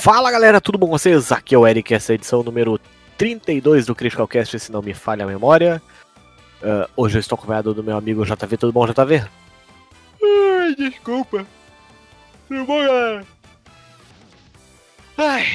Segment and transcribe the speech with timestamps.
[0.00, 1.30] Fala galera, tudo bom com vocês?
[1.32, 2.78] Aqui é o Eric, essa é a edição número
[3.18, 5.82] 32 do Critical Cast, se não me falha a memória.
[6.62, 9.22] Ah, hoje eu estou acompanhado do meu amigo JV, tudo bom JV?
[10.22, 11.46] Ai, desculpa.
[12.48, 13.26] Tudo bom, galera?
[15.18, 15.46] Ai.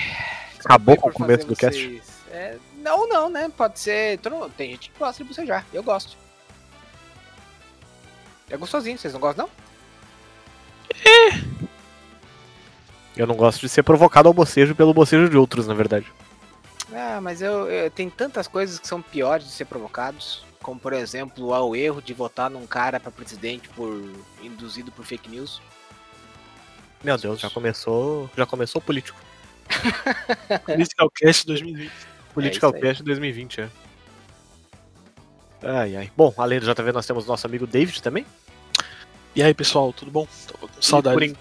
[0.63, 1.87] Acabou com o começo do fazer cast?
[1.87, 3.49] vocês- É, não, não, né?
[3.55, 4.19] Pode ser.
[4.57, 5.65] Tem gente que gosta de bocejar.
[5.73, 6.17] Eu gosto.
[8.49, 9.65] É gostosinho, vocês não gostam, não?
[13.15, 16.05] Eu não gosto de ser provocado ao bocejo pelo bocejo de outros, na verdade.
[16.93, 20.43] Ah, mas eu, eu- tem tantas coisas que são piores de ser provocados.
[20.61, 24.01] Como, por exemplo, ao erro de votar num cara pra presidente por
[24.41, 25.61] induzido por fake news.
[27.03, 29.17] Meu Deus, já começou, já começou o político.
[30.65, 31.91] Critical Cast 2020.
[32.33, 32.81] Political aí.
[32.81, 33.69] Cast 2020, é.
[35.63, 36.11] Ai, ai.
[36.17, 38.25] Bom, além do JV, nós temos nosso amigo David também.
[39.35, 40.27] E aí, pessoal, tudo bom?
[40.47, 41.25] Tô com E por saudade.
[41.25, 41.35] en-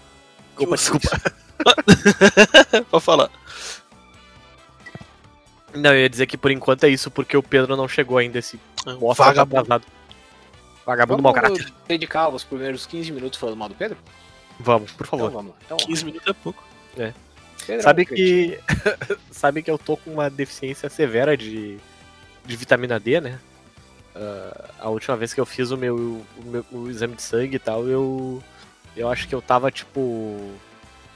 [0.57, 1.09] Opa, desculpa.
[2.89, 3.29] Pode falar.
[5.73, 8.39] Não, eu ia dizer que por enquanto é isso, porque o Pedro não chegou ainda,
[8.39, 8.59] esse
[8.99, 9.59] bosta tá vagabundo.
[9.61, 9.85] atrasado.
[10.85, 11.73] Vagabundo mau Vamos caráter.
[11.87, 13.97] dedicar os primeiros 15 minutos falando mal do Pedro?
[14.59, 15.31] Vamos, por Então favor.
[15.31, 15.57] vamos lá.
[15.65, 16.63] Então, 15 minutos é pouco.
[16.95, 17.13] Pedro
[17.67, 18.59] é Sabe que.
[19.31, 21.77] sabe que eu tô com uma deficiência severa de,
[22.45, 23.39] de vitamina D, né?
[24.15, 27.55] Ah, a última vez que eu fiz o meu, o meu o exame de sangue
[27.57, 28.41] e tal, eu.
[28.95, 30.53] Eu acho que eu tava tipo.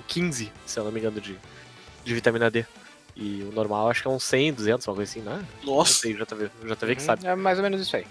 [0.10, 1.38] 15, se eu não me engano, de,
[2.04, 2.66] de vitamina D.
[3.16, 5.46] E o normal acho que é uns 100, 200, uma coisa assim, né?
[5.64, 5.94] Não Nossa.
[5.94, 7.28] sei, já tá vendo, já tá vendo que Uhum, sabe.
[7.28, 8.06] É mais ou menos isso aí.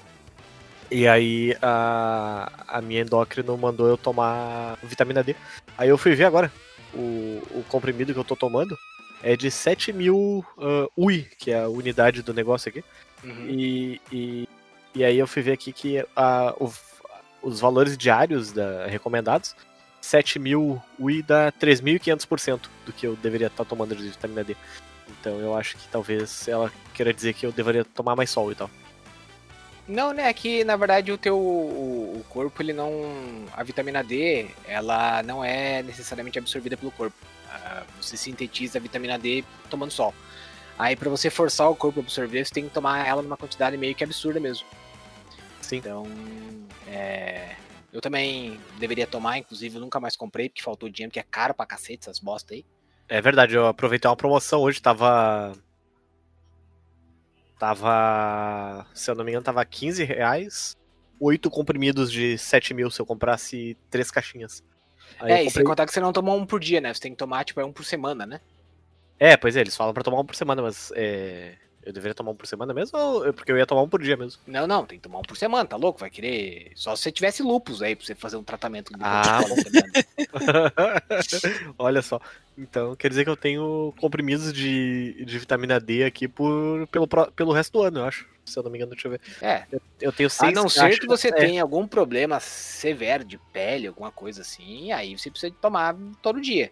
[0.91, 5.35] E aí a, a minha endócrino mandou eu tomar vitamina D.
[5.77, 6.51] Aí eu fui ver agora.
[6.95, 8.79] O, o comprimido que eu tô tomando
[9.23, 12.83] é de 7 mil ah, UI, que é a unidade do negócio aqui.
[13.25, 13.45] Uhum.
[13.47, 14.49] E, e,
[14.95, 16.73] e aí eu fui ver aqui que a, o-
[17.43, 19.55] os valores diários da, recomendados,
[20.09, 24.57] 7 mil UI dá 3.500% do que eu deveria estar tomando de vitamina D.
[25.07, 28.55] Então eu acho que talvez ela queira dizer que eu deveria tomar mais sol e
[28.55, 28.71] tal.
[29.87, 30.29] Não, né?
[30.29, 32.91] É que na verdade o teu o, corpo, ele não.
[33.53, 37.17] A vitamina D, ela não é necessariamente absorvida pelo corpo.
[37.51, 40.15] Ah, você sintetiza a vitamina D tomando sol.
[40.79, 43.77] Aí pra você forçar o corpo a absorver, você tem que tomar ela numa quantidade
[43.77, 44.67] meio que absurda mesmo.
[45.61, 45.77] Sim.
[45.77, 46.07] Então,
[46.87, 47.57] é.
[47.93, 51.55] Eu também deveria tomar, inclusive eu nunca mais comprei, porque faltou dinheiro, porque é caro
[51.55, 52.65] pra cacete essas bosta aí.
[53.09, 55.53] É verdade, eu aproveitei uma promoção hoje, tava.
[57.59, 58.87] Tava.
[58.95, 60.77] Se eu não me engano, tava 15 reais.
[61.21, 64.63] Oito comprimidos de 7 mil se eu comprasse três caixinhas.
[65.19, 66.95] Aí é, eu e sem comprei- contar que você não tomou um por dia, né?
[66.95, 68.41] Você tem que tomar, tipo, é um por semana, né?
[69.19, 71.57] É, pois é, eles falam pra tomar um por semana, mas é,
[71.89, 72.99] eu deveria tomar um por semana mesmo?
[72.99, 73.33] Ou...
[73.33, 74.41] Porque eu ia tomar um por dia mesmo.
[74.47, 75.99] Não, não, tem que tomar um por semana, tá louco?
[75.99, 76.71] Vai querer.
[76.75, 78.93] Só se você tivesse lupus aí pra você fazer um tratamento.
[79.01, 79.41] Ah.
[81.79, 82.21] Olha só.
[82.59, 87.53] Então, quer dizer que eu tenho comprimidos de, de vitamina D aqui por, pelo, pelo
[87.53, 88.29] resto do ano, eu acho.
[88.45, 89.21] Se eu não me engano, deixa eu ver.
[89.41, 89.65] É,
[90.01, 93.87] Eu tenho a seis não ser que você é, tenha algum problema severo de pele,
[93.87, 96.71] alguma coisa assim, aí você precisa tomar todo dia.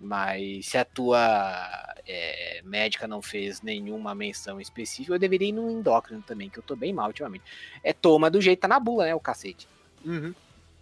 [0.00, 1.18] Mas se a tua
[2.06, 6.62] é, médica não fez nenhuma menção específica, eu deveria ir no endócrino também, que eu
[6.62, 7.44] tô bem mal ultimamente.
[7.82, 9.66] É toma do jeito tá na bula, né, o cacete.
[10.04, 10.32] Uhum.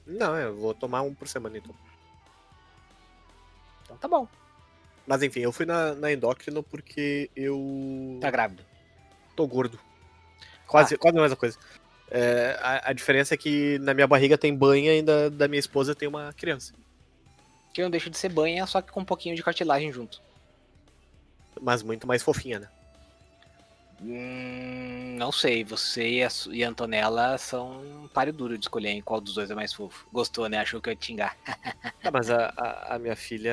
[0.06, 1.74] Não, eu vou tomar um por semana então.
[3.84, 4.28] Então tá bom,
[5.06, 8.64] Mas enfim, eu fui na, na endócrino porque eu tá grávido.
[9.34, 9.78] tô gordo.
[10.66, 10.98] Quase, Ah.
[10.98, 11.58] quase a mesma coisa.
[12.10, 15.60] É, a, a diferença é que na minha barriga tem banha e da, da minha
[15.60, 16.72] esposa tem uma criança.
[17.76, 20.22] Que não deixa de ser banha, só que com um pouquinho de cartilagem junto.
[21.60, 22.68] Mas muito mais fofinha, né?
[24.00, 28.90] Hum, não sei, você e a, e a Antonella são um páreo duro de escolher
[28.90, 30.06] em qual dos dois é mais fofo.
[30.12, 30.58] Gostou, né?
[30.58, 31.36] Achou que eu ia te xingar.
[32.12, 33.50] Mas a, a, a minha filha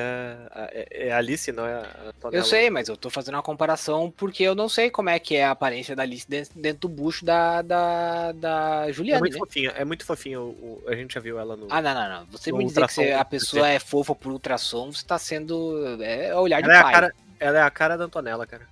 [0.72, 2.36] é, é a Alice, não é a Antonella.
[2.36, 5.36] Eu sei, mas eu tô fazendo uma comparação porque eu não sei como é que
[5.36, 9.34] é a aparência da Alice dentro, dentro do bucho da, da, da É Juliana, muito
[9.34, 9.38] né?
[9.38, 10.40] fofinha, é muito fofinha.
[10.40, 11.66] O, o- a gente já viu ela no.
[11.68, 12.26] Ah, não, não, não.
[12.26, 16.02] Você me dizer que você- a pessoa é fofa por ultrassom, você tá sendo.
[16.02, 16.92] É olhar de ela, é pai.
[16.92, 18.68] cara, ela é a cara da Antonella, cara.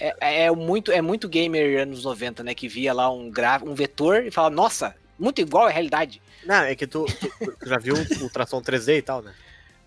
[0.00, 2.54] É, é- é muito, é muito gamer anos 90, né?
[2.54, 3.60] Que via lá um, gra...
[3.64, 6.20] um vetor e fala, nossa, muito igual à realidade.
[6.44, 9.34] Não, é que tu, tu- tu já viu o ultrassom 3D e tal, né?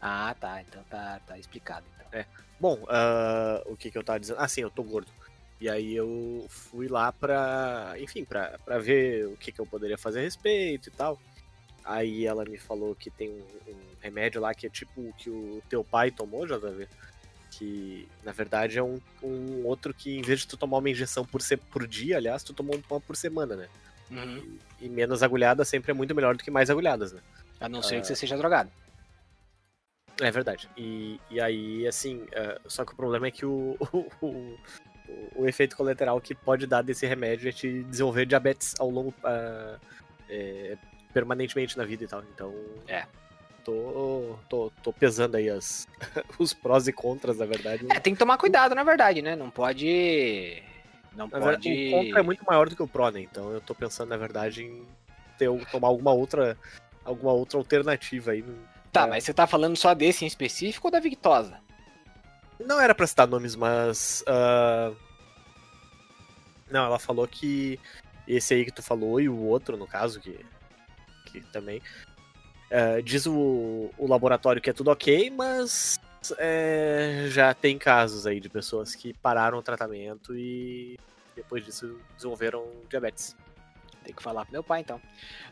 [0.01, 0.61] Ah, tá.
[0.61, 1.85] Então tá, tá explicado.
[2.09, 2.25] Então.
[2.59, 4.37] Bom, ah, o que que eu tava dizendo?
[4.39, 5.11] Ah, sim, eu tô gordo.
[5.59, 9.97] E aí eu fui lá pra, enfim, pra, pra ver o que que eu poderia
[9.97, 11.19] fazer a respeito e tal.
[11.85, 15.29] Aí ela me falou que tem um, um remédio lá que é tipo o que
[15.29, 16.87] o teu pai tomou, JV.
[17.61, 21.23] Que na verdade é um, um outro que em vez de tu tomar uma injeção
[21.23, 23.67] por, se, por dia, aliás, tu tomou uma por semana, né?
[24.09, 24.57] Uhum.
[24.81, 27.21] E menos agulhada sempre é muito melhor do que mais agulhadas, né?
[27.59, 28.01] A não ser Ah.
[28.01, 28.71] que você seja drogado.
[30.19, 30.67] É verdade.
[30.75, 34.57] E, e aí, assim, é, só que o problema é que o, o, o,
[35.35, 39.13] o efeito colateral que pode dar desse remédio é te desenvolver diabetes ao longo.
[39.23, 39.77] ah,
[40.27, 40.77] é,
[41.13, 42.23] permanentemente na vida e tal.
[42.33, 42.55] Então.
[42.87, 43.05] É.
[43.63, 45.87] Tô, tô, tô pesando aí as,
[46.39, 47.85] os prós e contras, na verdade.
[47.89, 49.35] É, tem que tomar cuidado, na verdade, né?
[49.35, 50.61] Não pode.
[51.15, 51.87] Não Na verdade, pode.
[51.87, 53.21] o contra é muito maior do que o pró, né?
[53.21, 54.85] Então eu tô pensando, na verdade, em
[55.37, 56.57] ter, tomar alguma outra.
[57.03, 58.43] Alguma outra alternativa aí.
[58.91, 59.07] Tá, É.
[59.07, 61.59] mas você tá falando só desse em específico ou da Victosa?
[62.59, 64.23] Não era pra citar nomes, mas.
[64.27, 64.91] ah,
[66.69, 67.79] Não, ela falou que
[68.27, 70.45] esse aí que tu falou e o outro, no caso, que,
[71.25, 71.81] que também.
[72.71, 75.99] Ah, diz o, o laboratório que é tudo ok, mas
[76.37, 80.97] é, já tem casos aí de pessoas que pararam o tratamento e
[81.35, 83.35] depois disso desenvolveram diabetes.
[84.03, 84.99] Tem que falar pro meu pai, então.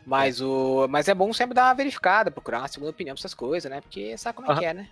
[0.04, 0.88] Mas, o...
[0.88, 3.80] mas é bom sempre dar uma verificada, procurar uma segunda opinião pra essas coisas, né?
[3.80, 4.88] Porque sabe como é que é, né?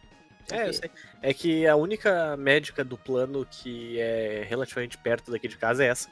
[0.50, 0.90] É, eu sei.
[1.20, 5.88] É que a única médica do plano que é relativamente perto daqui de casa é
[5.88, 6.08] essa.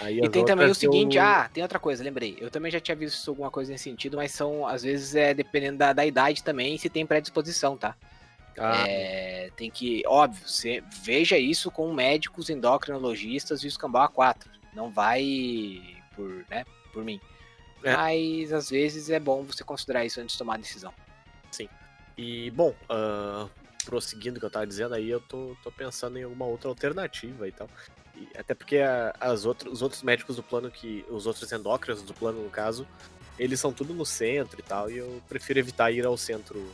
[0.00, 2.36] Aí E tem também o outras eu- seguinte, ah, tem outra coisa, lembrei.
[2.40, 5.78] Eu também já tinha visto alguma coisa nesse sentido, mas são, às vezes, é dependendo
[5.78, 7.94] da, da idade também, se tem predisposição, tá?
[8.58, 14.48] Ah, É, tem que, óbvio, você veja isso com médicos, endocrinologistas e os Cambau A4.
[14.74, 15.82] Não vai
[16.14, 17.20] por, né, por mim.
[17.84, 17.94] É.
[17.94, 20.92] Mas às vezes é bom você considerar isso antes de tomar a decisão.
[22.18, 23.46] E, bom, ah,
[23.84, 27.46] prosseguindo o que eu tava dizendo, aí eu tô, tô pensando em alguma outra alternativa
[27.46, 27.68] e tal.
[28.16, 32.02] E até porque a- as outras, os outros médicos do plano, que os outros endócrinos
[32.02, 32.86] do plano, no caso,
[33.38, 36.66] eles são tudo no centro e tal, e eu prefiro evitar ir ao centro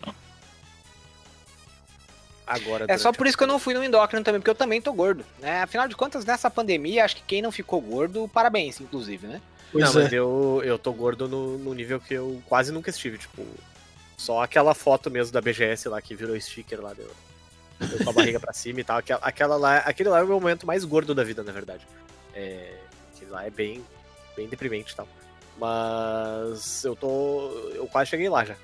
[2.46, 2.86] agora.
[2.88, 4.80] É só por a isso que eu não fui no endócrino também, porque eu também
[4.80, 5.62] tô gordo, né?
[5.62, 9.40] Afinal de contas, nessa pandemia, acho que quem não ficou gordo, parabéns, inclusive, né?
[9.72, 10.04] Pois não, é.
[10.04, 13.44] mas eu, eu tô gordo no, no nível que eu quase nunca estive, tipo,
[14.16, 17.10] só aquela foto mesmo da BGS lá que virou sticker lá, deu
[18.02, 18.98] com a barriga pra cima e tal.
[18.98, 21.86] Aquela, aquela lá, aquele lá é o meu momento mais gordo da vida, na verdade.
[22.34, 22.74] É,
[23.14, 23.84] aquele lá é bem,
[24.36, 25.08] bem deprimente e tal.
[25.58, 27.50] Mas eu tô.
[27.74, 28.56] Eu quase cheguei lá já.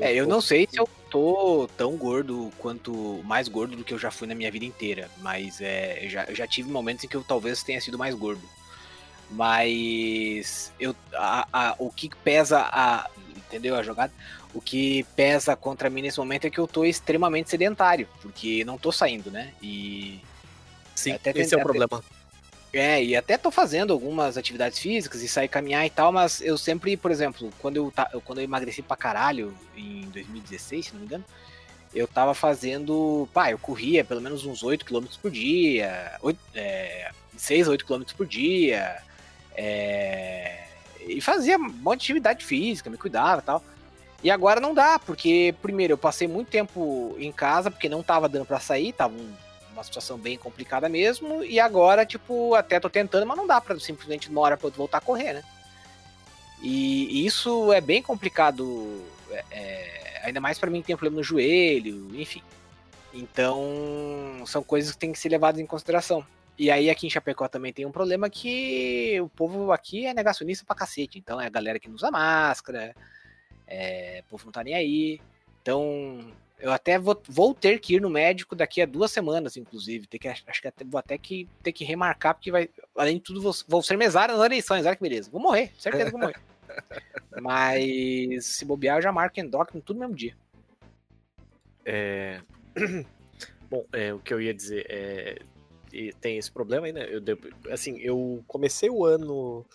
[0.00, 3.98] É, eu não sei se eu tô tão gordo quanto mais gordo do que eu
[3.98, 7.08] já fui na minha vida inteira, mas é, eu já, eu já tive momentos em
[7.08, 8.42] que eu talvez tenha sido mais gordo.
[9.30, 14.12] Mas eu, a- a- o que pesa a, entendeu a jogada?
[14.56, 18.78] O que pesa contra mim nesse momento é que eu tô extremamente sedentário, porque não
[18.78, 19.52] tô saindo, né?
[19.60, 20.18] E
[20.94, 22.02] Sim, até esse é o problema.
[22.72, 26.56] é, e até tô fazendo algumas atividades físicas e sair caminhar e tal, mas eu
[26.56, 31.00] sempre, por exemplo, quando eu, ta- quando eu emagreci pra caralho em 2016, se não
[31.00, 31.24] me engano,
[31.94, 33.28] eu tava fazendo.
[33.34, 37.84] Pá, eu corria pelo menos uns 8 km por dia, 8, é, 6 a 8
[37.84, 39.02] km por dia,
[39.54, 40.64] é,
[41.06, 43.62] e fazia um monte de atividade física, me cuidava e tal.
[44.22, 48.28] E agora não dá, porque, primeiro, eu passei muito tempo em casa, porque não tava
[48.28, 49.32] dando pra sair, tava um
[49.76, 53.78] uma situação bem complicada mesmo, e agora, tipo, até tô tentando, mas não dá pra
[53.78, 55.44] simplesmente uma hora pra outra voltar a correr, né?
[56.62, 61.22] E, isso é bem complicado, é, é, ainda mais pra mim que tem problema no
[61.22, 62.42] joelho, enfim.
[63.12, 66.24] Então, são coisas que tem que ser levadas em consideração.
[66.58, 70.64] E aí aqui em Chapecó também tem um problema que o povo aqui é negacionista
[70.64, 71.18] pra cacete.
[71.18, 72.94] Então é a galera que não usa máscara,
[73.66, 75.20] é, o povo não tá nem aí.
[75.60, 80.06] Então, eu até vou, vou ter que ir no médico daqui a duas semanas, inclusive.
[80.06, 83.22] Ter que, acho que até, vou até que ter que remarcar, porque vai, além de
[83.22, 84.86] tudo, vou, vou ser mesário nas eleições.
[84.86, 85.30] Olha que beleza.
[85.30, 86.40] Vou morrer, certeza que vou morrer.
[87.40, 90.36] Mas se bobear, eu já marco endócrino tudo no mesmo dia.
[91.84, 92.40] É...
[93.68, 95.38] Bom, é, o que eu ia dizer é.
[96.20, 97.04] tem esse problema aí, né?
[97.10, 97.20] Eu,
[97.72, 99.66] assim, eu comecei o ano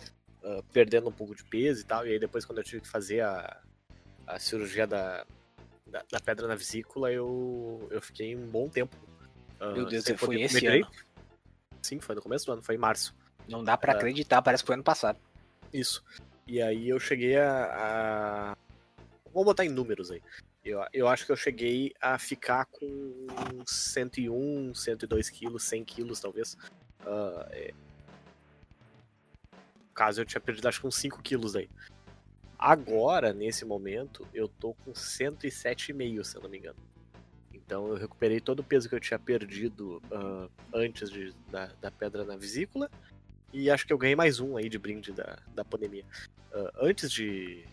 [0.43, 2.87] ah, perdendo um pouco de peso e tal, e aí depois quando eu tive que
[2.87, 3.61] fazer a,
[4.31, 5.25] a cirurgia da,
[5.87, 8.95] da, da pedra na vesícula, eu, eu fiquei um bom tempo.
[9.59, 10.59] ah, Meu Deus, foi esse ano?
[10.61, 11.05] direito.
[11.81, 13.15] Sim, foi no começo do ano, foi em março.
[13.47, 13.95] Não dá pra É.
[13.95, 15.19] acreditar, parece que foi ano passado.
[15.73, 16.03] Isso.
[16.47, 18.53] E aí eu cheguei a.
[18.53, 18.57] a...
[19.33, 20.21] Vamos botar em números aí.
[20.63, 23.27] Eu, eu acho que eu cheguei a ficar com
[23.65, 26.55] 101, 102 quilos, 100 quilos talvez.
[27.05, 27.73] Ah, é.
[29.93, 31.69] Caso, eu tinha perdido acho que uns 5 quilos aí.
[32.61, 36.77] Agora, nesse momento, eu tô com 107,5, se eu não me engano.
[37.51, 41.89] Então eu recuperei todo o peso que eu tinha perdido ah, antes de, da, da
[41.89, 42.87] pedra na vesícula.
[43.51, 46.05] E acho que eu ganhei mais um aí de brinde da, da pandemia.
[46.53, 47.65] Ah, antes de.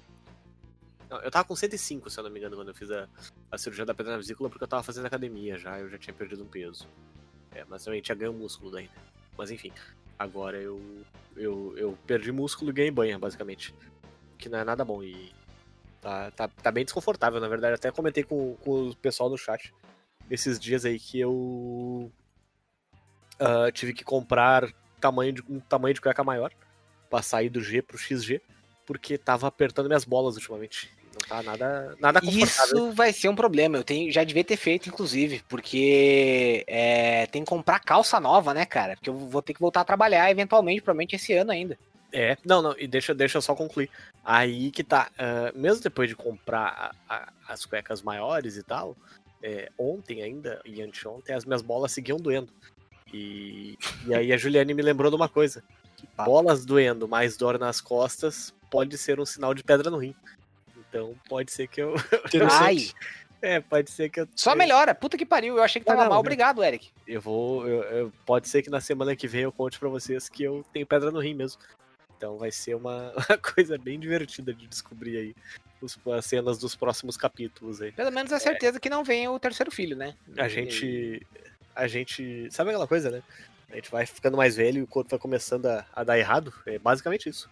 [1.10, 3.06] Não, eu tava com 105, se eu não me engano, quando eu fiz a,
[3.52, 6.14] a cirurgia da pedra na vesícula, porque eu tava fazendo academia já, eu já tinha
[6.14, 6.88] perdido um peso.
[7.54, 9.02] É, mas também tinha ganho músculo daí, né?
[9.36, 9.70] Mas enfim,
[10.18, 10.80] agora eu,
[11.36, 13.74] eu, eu perdi músculo e ganhei banha, basicamente.
[14.38, 15.32] Que não é nada bom e.
[16.00, 17.74] Tá, tá, tá bem desconfortável, na verdade.
[17.74, 19.72] Até comentei com, com o pessoal no chat
[20.30, 22.10] esses dias aí que eu.
[23.38, 24.68] ah, tive que comprar
[25.00, 26.52] tamanho de, um tamanho de cueca maior
[27.08, 28.40] pra sair do G pro XG,
[28.84, 30.90] porque tava apertando minhas bolas ultimamente.
[31.12, 32.20] Não tá nada, nada.
[32.22, 33.78] Isso vai ser um problema.
[33.78, 38.64] Eu tenho, já devia ter feito, inclusive, porque é, tem que comprar calça nova, né,
[38.64, 38.94] cara?
[38.94, 41.78] Porque eu vou ter que voltar a trabalhar eventualmente, provavelmente esse ano ainda.
[42.12, 43.90] É, não, não, e deixa, deixa eu só concluir.
[44.30, 48.94] Aí que tá, ah, mesmo depois de comprar a- a- as cuecas maiores e tal,
[49.42, 52.52] é, ontem ainda e anteontem as minhas bolas seguiam doendo.
[53.10, 55.64] E, e aí a Juliane me lembrou de uma coisa:
[56.26, 60.14] bolas doendo mais dor nas costas pode ser um sinal de pedra no rim.
[60.76, 61.94] Então pode ser que eu.
[62.52, 62.90] Ai,
[63.40, 64.28] É, pode ser que eu.
[64.36, 64.94] só melhora.
[64.94, 65.56] Puta que pariu.
[65.56, 66.14] Eu achei que tava não, mal.
[66.16, 66.20] não.
[66.20, 66.90] Obrigado, Eric.
[67.06, 67.66] Eu vou.
[67.66, 70.62] eu- eu- pode ser que na semana que vem eu conte pra vocês que eu
[70.72, 71.60] tenho pedra no rim mesmo.
[72.18, 75.34] Então vai ser uma, uma coisa bem divertida de descobrir aí
[75.80, 77.92] os- as cenas dos próximos capítulos aí.
[77.92, 80.14] Pelo menos a certeza que não vem o terceiro filho, né?
[80.36, 81.26] A gente.
[81.74, 82.48] A gente.
[82.50, 83.22] Sabe aquela coisa, né?
[83.70, 86.52] A gente vai ficando mais velho e o corpo vai começando a, a dar errado.
[86.66, 87.48] É basicamente isso.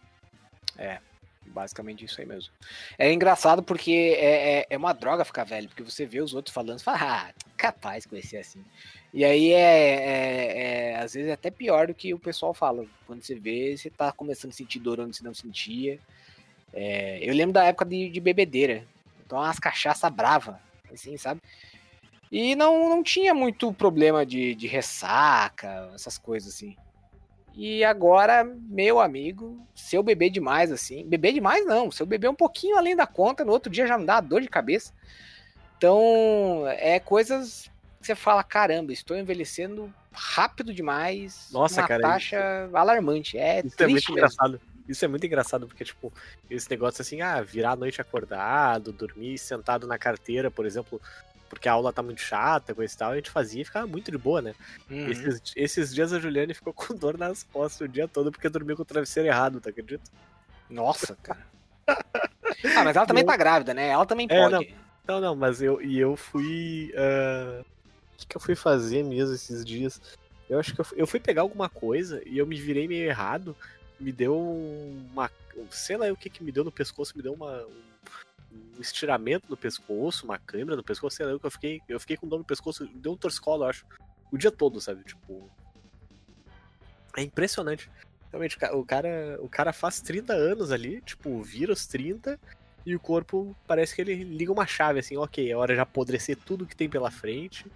[1.49, 2.53] Basicamente isso aí mesmo.
[2.99, 6.55] É engraçado porque é, é, é uma droga ficar velho, porque você vê os outros
[6.55, 8.65] falando, você fala, ah, capaz que assim.
[9.13, 10.59] E aí é, é-
[10.93, 12.85] é, às vezes é até pior do que o pessoal fala.
[13.07, 15.99] Quando você vê, você tá começando a sentir dor onde você não sentia.
[16.73, 18.85] É, eu lembro da época de, de bebedeira.
[19.25, 20.61] Então umas cachaça brava,
[20.93, 21.41] assim, sabe?
[22.31, 26.77] E não, não tinha muito problema de, de ressaca, essas coisas assim.
[27.57, 32.29] E agora, meu amigo, se eu beber demais assim, beber demais não, se eu beber
[32.29, 34.93] um pouquinho além da conta, no outro dia já me dá dor de cabeça.
[35.79, 42.71] Então, é coisas que você fala, caramba, estou envelhecendo rápido demais, Nossa, uma cara, taxa
[42.75, 43.39] alarmante.
[43.39, 44.13] É Isso é muito mesmo.
[44.13, 44.61] engraçado.
[44.89, 46.13] Isso é muito engraçado, porque, tipo,
[46.49, 51.01] esse negócio assim, ah, virar a noite acordado, dormir sentado na carteira, por exemplo,
[51.49, 54.11] porque a aula tá muito chata, coisa e tal, a gente fazia e ficava muito
[54.11, 54.55] de boa, né?
[54.91, 55.09] Uhum.
[55.09, 58.77] Esses, esses dias a Juliane ficou com dor nas costas o dia todo porque dormiu
[58.77, 60.11] com o travesseiro errado, tá acredita?
[60.69, 61.47] Nossa, cara.
[61.89, 63.89] ah, mas ela também tá grávida, né?
[63.89, 64.75] Ela também É, pode.
[65.07, 66.93] Não, não, mas eu e eu fui.
[66.97, 70.01] ah, O que, que eu fui fazer mesmo esses dias?
[70.51, 73.05] Eu acho que eu fui, eu fui pegar alguma coisa e eu me virei meio
[73.09, 73.57] errado.
[74.01, 75.31] Me deu uma.
[75.71, 77.65] Sei lá o que, que me deu no pescoço, me deu uma.
[78.57, 82.29] Um- estiramento no pescoço, uma câimbra no pescoço, sei lá, eu fiquei, eu fiquei com
[82.29, 83.87] dor no pescoço, deu um torcicolo, eu acho,
[84.31, 85.05] o dia todo, sabe?
[85.05, 85.51] Tipo,
[87.17, 87.91] é impressionante.
[88.31, 92.39] Realmente, o cara, o cara faz 30 anos ali, tipo, vira os 30
[92.85, 96.37] e o corpo parece que ele liga uma chave assim, ok, é hora de apodrecer
[96.37, 97.67] tudo que tem pela frente.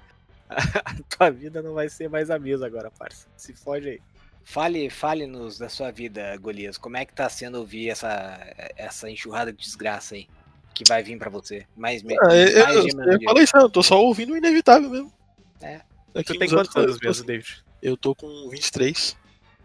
[0.85, 3.29] A tua vida não vai ser mais a mesma agora, parça.
[3.37, 4.01] Se fode aí.
[4.43, 6.77] Fale, fale-nos da sua vida, Golias.
[6.77, 8.39] Como é que tá sendo ouvir essa,
[8.77, 10.29] essa enxurrada de desgraça aí?
[10.75, 11.67] Que vai vir pra você.
[11.77, 14.89] Mais, me- Ah, eu, mais eu, eu, falei isso, eu tô só ouvindo o inevitável
[14.89, 15.13] mesmo.
[15.61, 15.81] É.
[16.15, 17.65] Daqui Tu tem quantos anos eu- mesmo, David?
[17.83, 19.17] Eu tô com 23.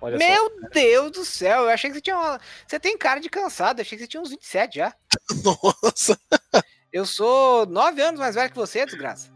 [0.01, 0.25] Olha só.
[0.27, 2.17] Meu Deus do céu, eu achei que você tinha.
[2.17, 4.93] uma- Você tem cara de cansado, eu achei que você tinha uns 27 já.
[5.43, 6.19] Nossa.
[6.91, 9.31] Eu sou 9 anos mais velho que você, desgraça.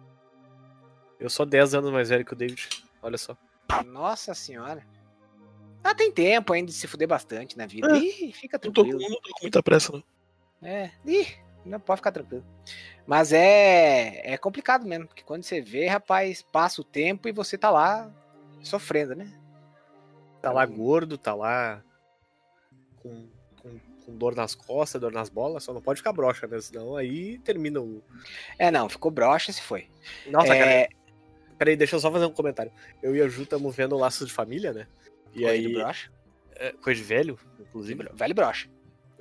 [1.19, 2.67] Eu sou 10 anos mais velho que o David.
[3.01, 3.35] Olha só.
[3.85, 4.85] Nossa senhora.
[5.83, 7.95] Ah, tem tempo ainda de se fuder bastante na vida.
[7.95, 7.99] É.
[7.99, 8.99] Ih, fica Não tô, tranquilo.
[9.09, 10.03] não tô com muita pressa, não.
[10.61, 11.27] É, ih,
[11.65, 12.45] não pode ficar tranquilo.
[13.05, 17.57] Mas é, é complicado mesmo, porque quando você vê, rapaz, passa o tempo e você
[17.57, 18.11] tá lá
[18.61, 19.31] sofrendo, né?
[20.41, 21.83] Tá lá gordo, tá lá
[22.97, 23.27] com,
[23.61, 26.61] com, com dor nas costas, dor nas bolas, só não pode ficar broxa, né?
[26.61, 28.01] Senão aí termina o.
[28.57, 29.89] É, não, ficou broxa se foi.
[30.27, 30.89] Nossa, cara, é,
[31.59, 32.71] Peraí, deixa eu só fazer um comentário.
[33.03, 34.87] Eu e a Ju estamos vendo Laços de Família, né?
[35.33, 35.73] E Coisa de aí.
[35.73, 36.11] brocha.
[36.55, 38.07] é, Coisa de velho, inclusive.
[38.13, 38.69] Velho brocha.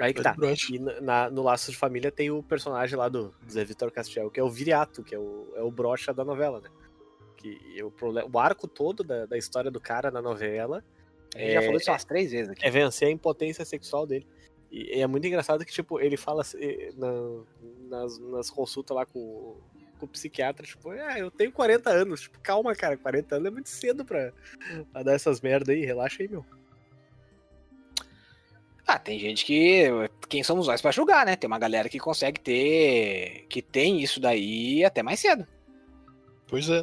[0.00, 0.34] Aí que tá.
[0.70, 4.38] E na- no Laços de Família tem o personagem lá do Zé Vitor Castiel, que
[4.38, 6.68] é o Viriato, que é o, é o brocha da novela, né?
[7.36, 10.84] Que o, prole- o arco todo da, da história do cara na novela
[11.34, 12.64] A gente já É, falou isso umas três vezes aqui.
[12.64, 14.26] é vencer a impotência sexual dele.
[14.70, 16.58] E, e é muito engraçado que, tipo, ele fala assim,
[16.96, 17.42] na-
[17.88, 19.60] nas, nas consultas lá com, o-
[19.98, 22.20] com o psiquiatra, tipo, ah, eu tenho 40 anos.
[22.22, 24.32] Tipo, calma, cara, 40 anos é muito cedo pra,
[24.92, 26.44] pra dar essas merda aí, relaxa aí, meu.
[28.90, 29.84] Ah, tem gente que.
[30.30, 31.36] Quem somos nós pra julgar, né?
[31.36, 33.44] Tem uma galera que consegue ter.
[33.50, 35.46] que tem isso daí até mais cedo.
[36.46, 36.82] Pois é.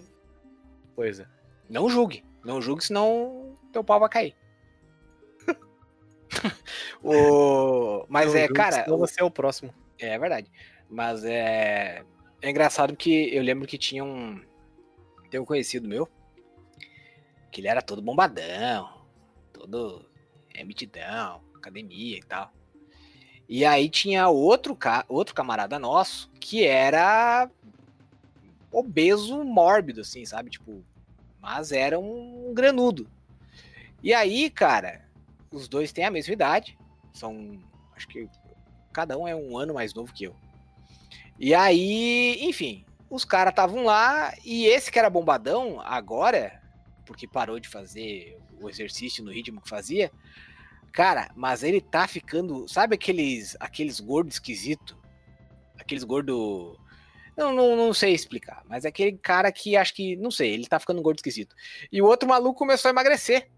[0.96, 1.26] Pois é.
[1.68, 2.24] Não julgue.
[2.44, 4.36] Não julgue, senão teu pau vai cair.
[7.04, 8.06] o...
[8.08, 8.84] Mas Não é, julgue, cara.
[8.84, 9.74] senão você é o próximo.
[9.98, 10.52] É verdade.
[10.88, 12.04] Mas é.
[12.40, 14.40] É engraçado que eu lembro que tinha um.
[15.32, 16.08] Tem um conhecido meu.
[17.52, 18.94] Que ele era todo bombadão.
[19.52, 20.06] Todo
[20.54, 22.51] emitidão, academia e tal.
[23.48, 25.05] E aí tinha outro, ca...
[25.07, 27.50] outro camarada nosso que era
[28.72, 30.50] obeso mórbido, assim, sabe?
[30.50, 30.84] Tipo,
[31.41, 33.10] mas era um granudo.
[34.01, 35.07] E aí, cara,
[35.51, 36.77] os dois têm a mesma idade.
[37.13, 37.60] São,
[37.95, 38.27] acho que
[38.91, 40.36] cada um é um ano mais novo que eu.
[41.39, 46.62] E aí, enfim, os caras estavam lá e esse que era bombadão, agora,
[47.05, 50.12] porque parou de fazer o exercício no ritmo que fazia,
[50.96, 54.98] cara, mas ele tá ficando, sabe aqueles aqueles gordos esquisito?
[55.78, 56.80] Aqueles gordo
[57.38, 60.68] não, não, não sei explicar, mas é aquele cara que acho que, não sei, ele
[60.68, 61.54] tá ficando gordo esquisito.
[61.92, 63.50] E o outro maluco começou a emagrecer.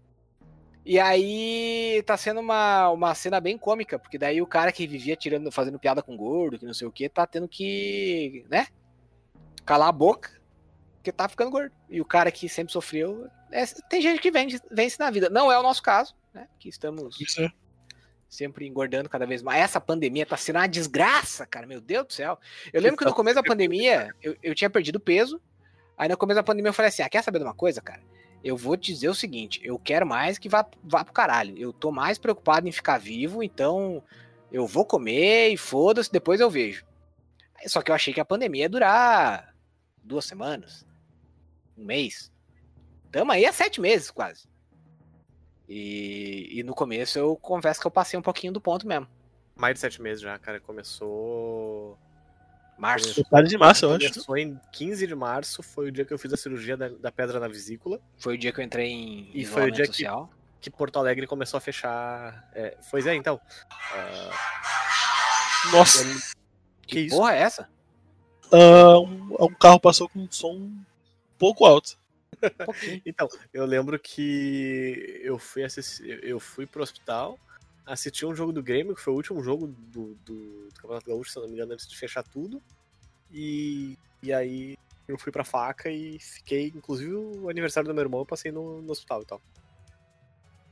[0.84, 5.14] E aí tá sendo uma, uma cena bem cômica, porque daí o cara que vivia
[5.14, 8.66] tirando, fazendo piada com gordo, que não sei o que, tá tendo que, né?
[9.64, 10.30] Calar a boca,
[10.96, 11.72] porque tá ficando gordo.
[11.88, 13.28] E o cara que sempre sofreu.
[13.52, 15.30] é- tem gente que vence, vence na vida.
[15.30, 16.48] Não é o nosso caso, né?
[16.58, 17.50] Que estamos é.
[18.28, 19.60] sempre engordando cada vez mais.
[19.60, 21.66] Essa pandemia tá sendo uma desgraça, cara.
[21.66, 22.38] Meu Deus do céu.
[22.72, 25.40] Eu lembro que no começo da pandemia eu, eu tinha perdido peso.
[25.96, 28.00] Aí no começo da pandemia eu falei assim: ah, quer saber de uma coisa, cara?
[28.42, 31.58] Eu vou te dizer o seguinte: eu quero mais que vá, vá pro caralho.
[31.58, 34.02] Eu tô mais preocupado em ficar vivo, então
[34.52, 36.86] eu vou comer e foda-se, depois eu vejo.
[37.66, 39.54] Só que eu achei que a pandemia ia durar
[40.04, 40.86] duas semanas,
[41.76, 42.32] um mês.
[43.10, 44.46] Tamo aí há sete meses quase.
[45.68, 49.06] E, e no começo eu confesso que eu passei um pouquinho do ponto mesmo.
[49.56, 50.60] Mais de sete meses já, cara.
[50.60, 51.98] Começou.
[52.78, 53.18] Março.
[53.20, 54.08] Metade de março, eu acho.
[54.12, 57.10] Começou em 15 de março, foi o dia que eu fiz a cirurgia da, da
[57.10, 58.00] pedra na vesícula.
[58.16, 60.30] Foi o dia que eu entrei em E foi o dia que- social.
[60.60, 62.48] Que Porto Alegre começou a fechar.
[62.54, 63.40] É, pois é, então.
[63.92, 64.30] Ah,
[65.72, 66.04] Nossa,
[66.82, 67.16] Que, que isso?
[67.16, 67.68] porra é essa?
[68.52, 70.82] ah, um, um carro passou com um som um
[71.38, 71.98] pouco alto.
[72.42, 73.00] Um.
[73.04, 77.38] Então, eu lembro que eu fui assistir, eu fui pro hospital,
[77.86, 81.30] assisti um jogo do Grêmio, que foi o último jogo do, do, do Campeonato Gaúcho,
[81.30, 82.62] se não me engano, antes de fechar tudo.
[83.30, 88.20] E, e aí eu fui pra faca e fiquei, inclusive o aniversário do meu irmão,
[88.20, 89.42] eu passei no, no hospital e tal.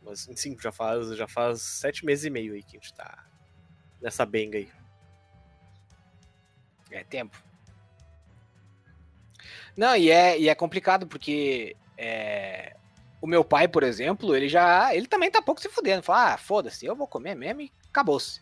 [0.03, 3.27] Mas sim, já faz, já faz sete meses e meio aí que a gente tá
[4.01, 4.71] nessa benga aí.
[6.91, 7.46] É tempo.
[9.77, 12.75] Não, e é, e é complicado porque é,
[13.21, 14.95] o meu pai, por exemplo, ele já.
[14.95, 16.03] Ele também tá pouco se fudendo.
[16.03, 18.41] Fala, ah, foda-se, eu vou comer mesmo e acabou-se.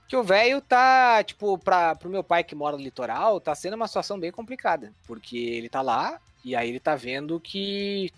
[0.00, 3.74] Porque o velho tá, tipo, pra, pro meu pai que mora no litoral, tá sendo
[3.74, 4.92] uma situação bem complicada.
[5.06, 8.10] Porque ele tá lá e aí ele tá vendo que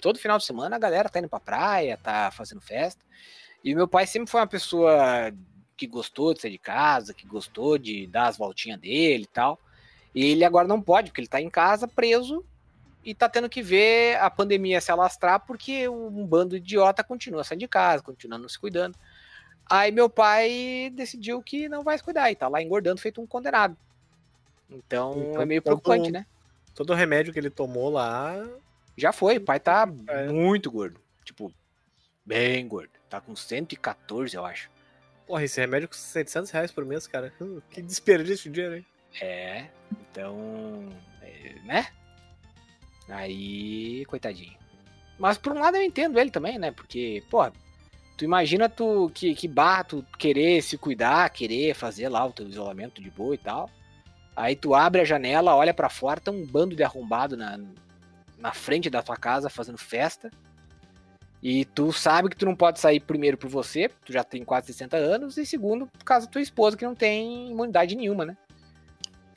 [0.00, 3.02] todo final de semana a galera tá indo pra praia, tá fazendo festa.
[3.62, 5.32] E meu pai sempre foi uma pessoa
[5.76, 9.58] que gostou de sair de casa, que gostou de dar as voltinhas dele e tal.
[10.14, 12.44] E ele agora não pode, porque ele tá em casa preso
[13.04, 17.44] e tá tendo que ver a pandemia se alastrar porque um bando de idiota continua
[17.44, 18.96] saindo de casa, continua não se cuidando.
[19.68, 23.26] Aí meu pai decidiu que não vai se cuidar e tá lá engordando feito um
[23.26, 23.76] condenado.
[24.68, 26.26] Então, Então, é meio todo- preocupante, né?
[26.74, 28.34] Todo o remédio que ele tomou lá.
[28.96, 30.28] Já foi, o pai tá É.
[30.28, 31.00] muito gordo.
[31.24, 31.52] Tipo,
[32.24, 32.90] bem gordo.
[33.08, 34.70] Tá com 114, eu acho.
[35.26, 37.32] Porra, esse remédio custa 700 reais por mês, cara.
[37.70, 38.86] Que desperdício de dinheiro, hein?
[39.20, 40.88] É, então,
[41.22, 41.86] é, né?
[43.08, 44.56] Aí, coitadinho.
[45.18, 46.70] Mas por um lado eu entendo ele também, né?
[46.70, 47.50] Porque, pô,
[48.16, 52.48] tu imagina tu que, que barra tu querer se cuidar, querer fazer lá o teu
[52.48, 53.70] isolamento de boa e tal.
[54.34, 57.58] Aí tu abre a janela, olha pra fora, tá um bando de arrombado na,
[58.38, 60.30] na frente da tua casa fazendo festa.
[61.42, 64.66] E tu sabe que tu não pode sair primeiro por você, tu já tem quase
[64.68, 68.36] 60 anos, e segundo, por causa da tua esposa que não tem imunidade nenhuma, né?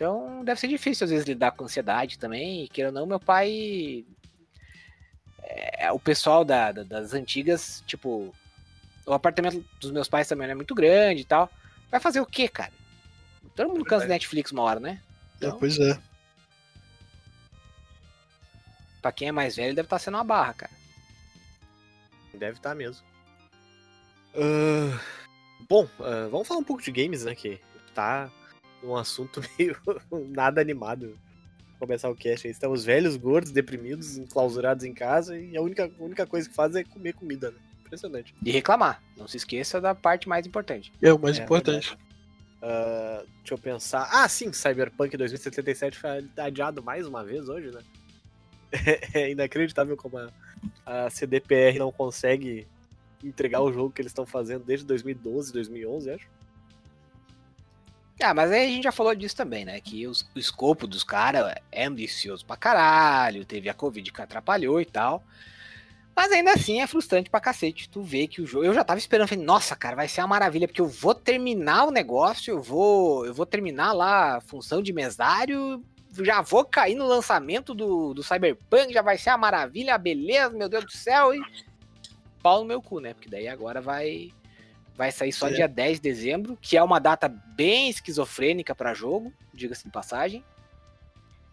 [0.03, 2.65] Então deve ser difícil às vezes lidar com ansiedade também.
[2.65, 4.03] E queira ou não, meu pai.
[5.41, 8.35] É, o pessoal da, da, das antigas, tipo.
[9.05, 11.49] O apartamento dos meus pais também não é muito grande e tal.
[11.89, 12.71] Vai fazer o quê, cara?
[13.55, 15.01] Todo mundo cansa de Netflix uma hora, né?
[15.41, 15.97] É, Então, pois é.
[19.01, 20.71] pra quem é mais velho, deve estar sendo uma barra, cara.
[22.33, 23.05] Deve estar mesmo.
[24.35, 24.99] Ah,
[25.69, 27.35] bom, ah, vamos falar um pouco de games, né?
[27.35, 27.59] Que
[27.93, 28.31] tá
[28.83, 29.77] um assunto meio
[30.29, 31.17] nada animado.
[31.79, 32.51] Começar o cast aí.
[32.51, 36.75] Estamos velhos, gordos, deprimidos, enclausurados em casa e a única, a única coisa que faz
[36.75, 37.57] é comer comida, né?
[37.85, 38.33] Impressionante.
[38.41, 39.03] E reclamar.
[39.17, 40.93] Não se esqueça da parte mais importante.
[41.01, 41.97] É o mais É, importante.
[42.61, 44.07] Ah, deixa eu pensar.
[44.11, 47.81] Ah, sim, Cyberpunk 2077 foi adiado mais uma vez hoje, né?
[49.13, 50.29] É inacreditável como a,
[50.85, 52.65] a CDPR não consegue
[53.23, 56.27] entregar o jogo que eles estão fazendo desde 2012, 2011, acho.
[58.23, 59.79] Ah, mas aí a gente já falou disso também, né?
[59.81, 64.79] Que os- o escopo dos caras é ambicioso pra caralho, teve a Covid que atrapalhou
[64.81, 65.23] e tal.
[66.15, 67.89] Mas ainda assim é frustrante pra cacete.
[67.89, 68.63] Tu vê que o jogo.
[68.63, 71.85] Eu já tava esperando, falei, nossa, cara, vai ser uma maravilha, porque eu vou terminar
[71.85, 73.25] o negócio, eu vou.
[73.25, 75.83] Eu vou terminar lá a função de mesário,
[76.21, 80.69] já vou cair no lançamento do, do Cyberpunk, já vai ser uma maravilha, beleza, meu
[80.69, 81.41] Deus do céu, e.
[82.43, 83.13] Pau no meu cu, né?
[83.15, 84.29] Porque daí agora vai.
[84.95, 85.53] Vai sair só É.
[85.53, 90.43] dia 10 de dezembro, que é uma data bem esquizofrênica pra jogo, diga-se de passagem.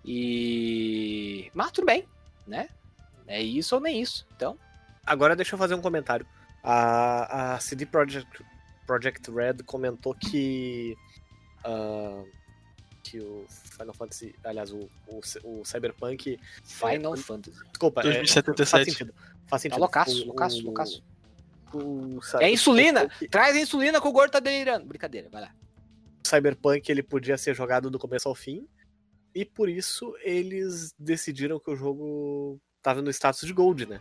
[0.05, 1.51] E.
[1.55, 2.07] Mas tudo bem,
[2.47, 2.69] né?
[3.27, 4.27] É isso ou nem isso.
[4.37, 4.59] Então,
[5.07, 6.27] Agora deixa eu fazer um comentário.
[6.63, 8.45] A, a CD Projekt,
[8.87, 10.95] Project Red comentou que.
[11.65, 12.23] ah,
[13.03, 14.35] que o Final Fantasy.
[14.45, 16.39] Aliás, o, o, o Cyberpunk.
[16.63, 17.59] Final É, Fantasy.
[17.71, 18.69] Desculpa, é, 2077.
[18.71, 19.15] faz sentido.
[19.47, 19.75] Faz sentido.
[19.77, 21.05] Tá loucaço, O- loucaço, o- loucaço.
[21.79, 23.09] O É insulina!
[23.31, 24.87] Traz a insulina que o gordo tá delirando.
[24.87, 25.53] Brincadeira, vai lá.
[26.25, 28.67] o Cyberpunk ele podia ser jogado do começo ao fim.
[29.35, 34.01] E por isso eles decidiram que o jogo tava no status de Gold, né?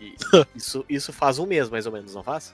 [0.00, 0.14] E
[0.56, 2.52] isso, isso faz um mês, mais ou menos, não faz?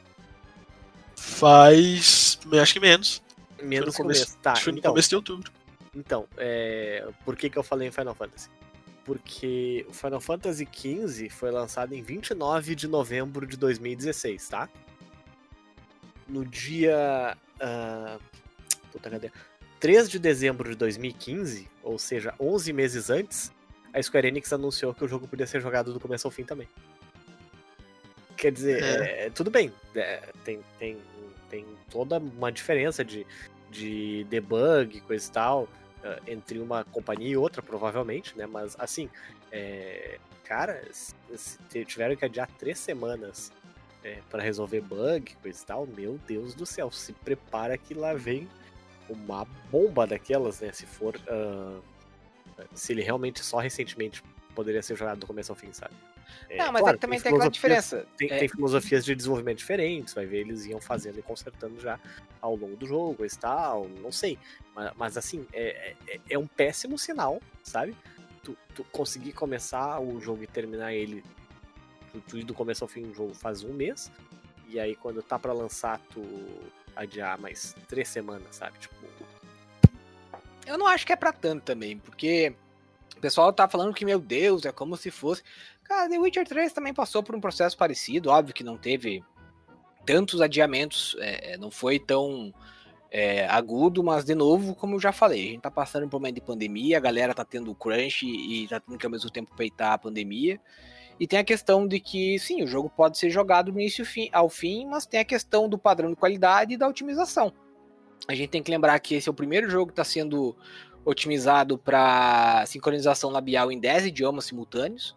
[1.16, 2.38] Faz.
[2.60, 3.22] Acho que menos.
[3.62, 4.38] Menos Foi um no começo- mês.
[4.42, 5.50] Tá, acho que foi no então, começo de outubro.
[5.94, 7.06] então é...
[7.24, 8.50] por que, que eu falei em Final Fantasy?
[9.06, 14.68] Porque o Final Fantasy XV foi lançado em 29 de novembro de 2016, tá?
[16.28, 17.38] No dia.
[17.60, 18.18] ah,
[18.90, 19.30] Puta, cadê?
[19.78, 23.52] 3 de dezembro de 2015, ou seja, 11 meses antes,
[23.92, 26.68] a Square Enix anunciou que o jogo podia ser jogado do começo ao fim também.
[28.36, 30.98] Quer dizer, é, tudo bem, é, tem, tem,
[31.48, 33.26] tem toda uma diferença de,
[33.70, 35.68] de debug, coisa e tal,
[36.26, 38.46] entre uma companhia e outra, provavelmente, né?
[38.46, 39.08] Mas assim,
[39.50, 40.82] é, cara,
[41.86, 43.52] tiveram que adiar três semanas
[44.04, 48.14] é, para resolver bug, coisa e tal, meu Deus do céu, se prepara que lá
[48.14, 48.48] vem
[49.08, 50.72] uma bomba daquelas, né?
[50.72, 51.14] Se for.
[51.28, 51.78] ah,
[52.74, 54.22] se ele realmente só recentemente
[54.54, 55.94] poderia ser jogado do começo ao fim, sabe?
[56.48, 58.06] É, Não, mas claro, aí também tem aquela filosofias- diferença.
[58.16, 61.98] Tem, É, tem filosofias de desenvolvimento diferentes, vai ver, eles iam fazendo e consertando já
[62.40, 64.38] ao longo do jogo, e tal, não sei.
[64.74, 67.96] Mas, mas, assim, é, é, é um péssimo sinal, sabe?
[68.44, 71.24] Tu, tu conseguir começar o jogo e terminar ele,
[72.12, 74.10] tu, tu ir do começo ao fim do jogo faz um mês,
[74.68, 76.22] e aí quando tá pra lançar, tu
[76.94, 78.78] adiar mais três semanas, sabe?
[78.78, 78.94] Tipo,
[80.66, 82.52] Eu não acho que é pra tanto também, porque
[83.16, 85.42] o pessoal tá falando que, meu Deus, é como se fosse.
[85.88, 89.22] Cara, The Witcher 3 também passou por um processo parecido, óbvio que não teve
[90.04, 92.52] tantos adiamentos, é, é, não foi tão
[93.10, 96.20] é, agudo, mas de novo, como eu já falei, a gente tá passando por um
[96.20, 99.54] momento de pandemia, a galera tá tendo crunch e tá tendo que ao mesmo tempo
[99.56, 100.60] peitar a pandemia.
[101.18, 104.50] E tem a questão de que, sim, o jogo pode ser jogado do início ao
[104.50, 107.52] fim, mas tem a questão do padrão de qualidade e da otimização.
[108.28, 110.54] A gente tem que lembrar que esse é o primeiro jogo que está sendo
[111.04, 115.16] otimizado para sincronização labial em 10 idiomas simultâneos.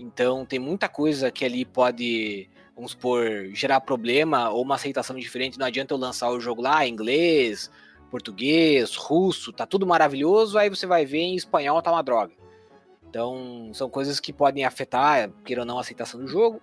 [0.00, 5.58] Então tem muita coisa que ali pode, vamos supor, gerar problema ou uma aceitação diferente.
[5.58, 7.70] Não adianta eu lançar o jogo lá em inglês,
[8.10, 12.32] português, russo, tá tudo maravilhoso, aí você vai ver em espanhol tá uma droga.
[13.08, 16.62] Então são coisas que podem afetar, queira ou não, a aceitação do jogo.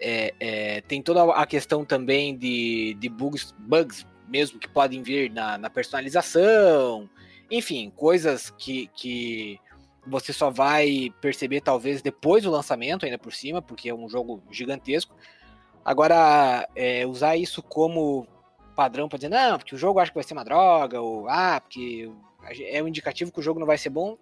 [0.00, 5.30] É, é, tem toda a questão também de, de bugs, bugs mesmo que podem vir
[5.30, 7.08] na, na personalização,
[7.50, 9.60] enfim, coisas que, que
[10.06, 14.42] você só vai perceber talvez depois do lançamento, ainda por cima, porque é um jogo
[14.50, 15.14] gigantesco.
[15.84, 18.26] Agora, é, usar isso como
[18.74, 21.60] padrão para dizer, não, porque o jogo acho que vai ser uma droga, ou ah,
[21.60, 22.10] porque
[22.68, 24.16] é um indicativo que o jogo não vai ser bom.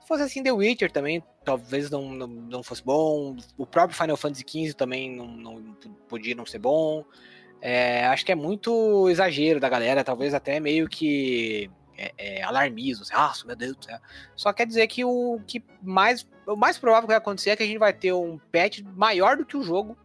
[0.00, 3.36] Se fosse assim, The Witcher também, talvez não, não, não fosse bom.
[3.56, 5.76] O próprio Final Fantasy XV também não, não
[6.08, 7.04] podia não ser bom.
[7.60, 13.02] É, acho que é muito exagero da galera, talvez até meio que é, é, alarmismo,
[13.02, 13.98] assim, ah, meu Deus do céu.
[14.34, 17.62] Só quer dizer que o que mais, o mais provável que vai acontecer é que
[17.62, 19.96] a gente vai ter um patch maior do que o jogo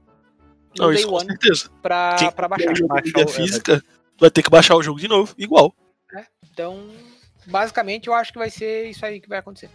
[0.78, 1.70] no Não, Day isso com One certeza.
[1.82, 2.74] pra, Quem pra baixar.
[2.88, 3.84] baixar o- física
[4.20, 5.74] vai ter que baixar o jogo de novo, igual.
[6.52, 6.90] Então,
[7.46, 9.70] basicamente, eu acho que vai ser isso aí que vai acontecer.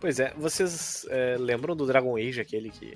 [0.00, 2.94] Pois é, vocês é, lembram do Dragon Age, aquele que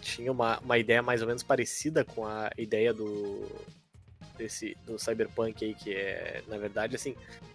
[0.00, 3.48] tinha uma, uma ideia mais ou menos parecida com a ideia do
[4.36, 7.14] desse do Cyberpunk aí, que é, na verdade, assim,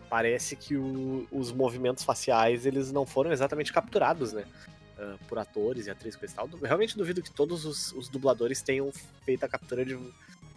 [0.10, 4.44] parece que o- os movimentos faciais eles não foram exatamente capturados, né?
[4.98, 6.48] ah, por atores e atrizes e tal.
[6.62, 8.92] Realmente duvido que todos os, os dubladores tenham
[9.24, 9.98] feito a captura de,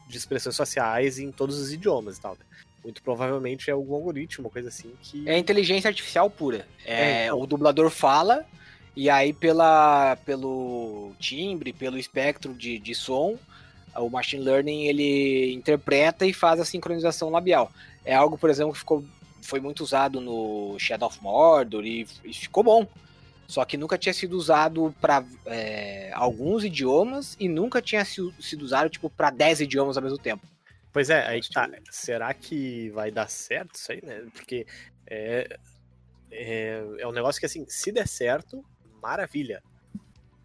[0.09, 2.33] de expressões faciais em todos os idiomas e tal.
[2.33, 2.45] né?
[2.83, 5.29] Muito provavelmente é algum algoritmo, coisa assim, que.
[5.29, 6.67] É inteligência artificial pura.
[6.85, 7.41] É, É, então.
[7.41, 8.45] O dublador fala,
[8.97, 13.39] e aí pela, pelo timbre, pelo espectro de, de som,
[13.97, 17.71] o machine learning ele interpreta e faz a sincronização labial.
[18.05, 19.05] É algo, por exemplo, que ficou,
[19.43, 22.87] foi muito usado no Shadow of Mordor e, e ficou bom.
[23.47, 25.23] Só que nunca tinha sido usado para
[26.15, 30.47] alguns idiomas e nunca tinha sido, usado tipo para 10 idiomas ao mesmo tempo.
[30.91, 31.69] Pois é, aí que tá.
[31.91, 34.27] Será que vai dar certo isso aí, né?
[34.33, 34.67] Porque
[35.07, 35.59] é,
[36.31, 38.65] é, é um negócio que, assim, se der certo,
[39.03, 39.63] maravilha.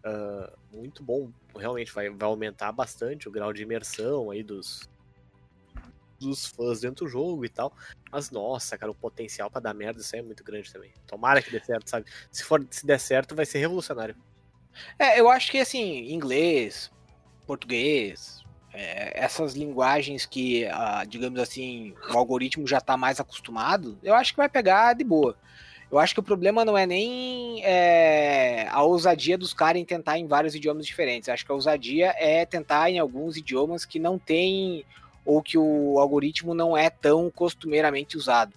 [0.08, 1.30] Ah, muito bom.
[1.56, 4.88] Realmente vai, vai aumentar bastante o grau de imersão aí dos,
[6.18, 7.72] dos fãs dentro do jogo e tal.
[8.10, 10.92] Mas, nossa, cara, o potencial pra dar merda isso aí é muito grande também.
[11.06, 12.06] Tomara que dê certo, sabe?
[12.32, 14.16] Se, for, se der certo, vai ser revolucionário.
[14.98, 16.90] É, eu acho que assim, inglês,
[17.46, 24.14] português, é, essas linguagens que, ah, digamos assim, o algoritmo já está mais acostumado, eu
[24.14, 25.36] acho que vai pegar de boa.
[25.90, 30.18] Eu acho que o problema não é nem é, a ousadia dos caras em tentar
[30.18, 31.28] em vários idiomas diferentes.
[31.28, 34.84] Eu acho que a ousadia é tentar em alguns idiomas que não tem
[35.24, 38.52] ou que o algoritmo não é tão costumeiramente usado.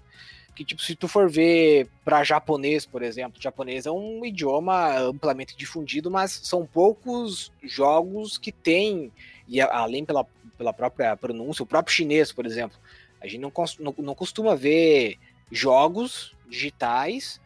[0.53, 5.55] Que, tipo, se tu for ver para japonês, por exemplo, japonês é um idioma amplamente
[5.55, 9.11] difundido, mas são poucos jogos que tem,
[9.47, 10.25] e além pela,
[10.57, 12.77] pela própria pronúncia, o próprio chinês, por exemplo,
[13.21, 15.17] a gente não, não, não costuma ver
[15.49, 17.39] jogos digitais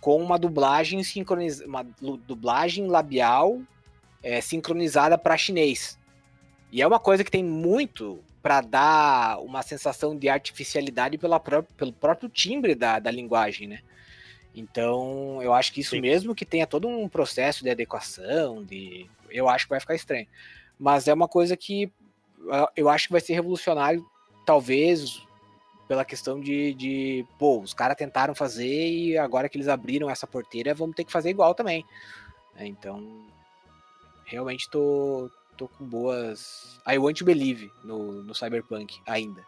[0.00, 1.82] com uma dublagem sincronizada, uma
[2.26, 3.60] dublagem labial
[4.22, 5.98] é, sincronizada para chinês.
[6.70, 11.64] E é uma coisa que tem muito para dar uma sensação de artificialidade pela pró-
[11.76, 13.80] pelo próprio timbre da, da linguagem, né?
[14.54, 16.00] Então, eu acho que isso Sim.
[16.00, 20.26] mesmo que tenha todo um processo de adequação, de eu acho que vai ficar estranho.
[20.78, 21.92] Mas é uma coisa que
[22.50, 24.04] ah, eu acho que vai ser revolucionário,
[24.46, 25.22] talvez
[25.90, 30.24] pela questão de, de pô, os caras tentaram fazer e agora que eles abriram essa
[30.24, 31.84] porteira, vamos ter que fazer igual também.
[32.54, 33.26] É, Então,
[34.24, 36.80] realmente tô, tô com boas.
[36.86, 39.44] I want to believe no, no Cyberpunk ainda.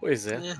[0.00, 0.36] Pois é.
[0.36, 0.56] É,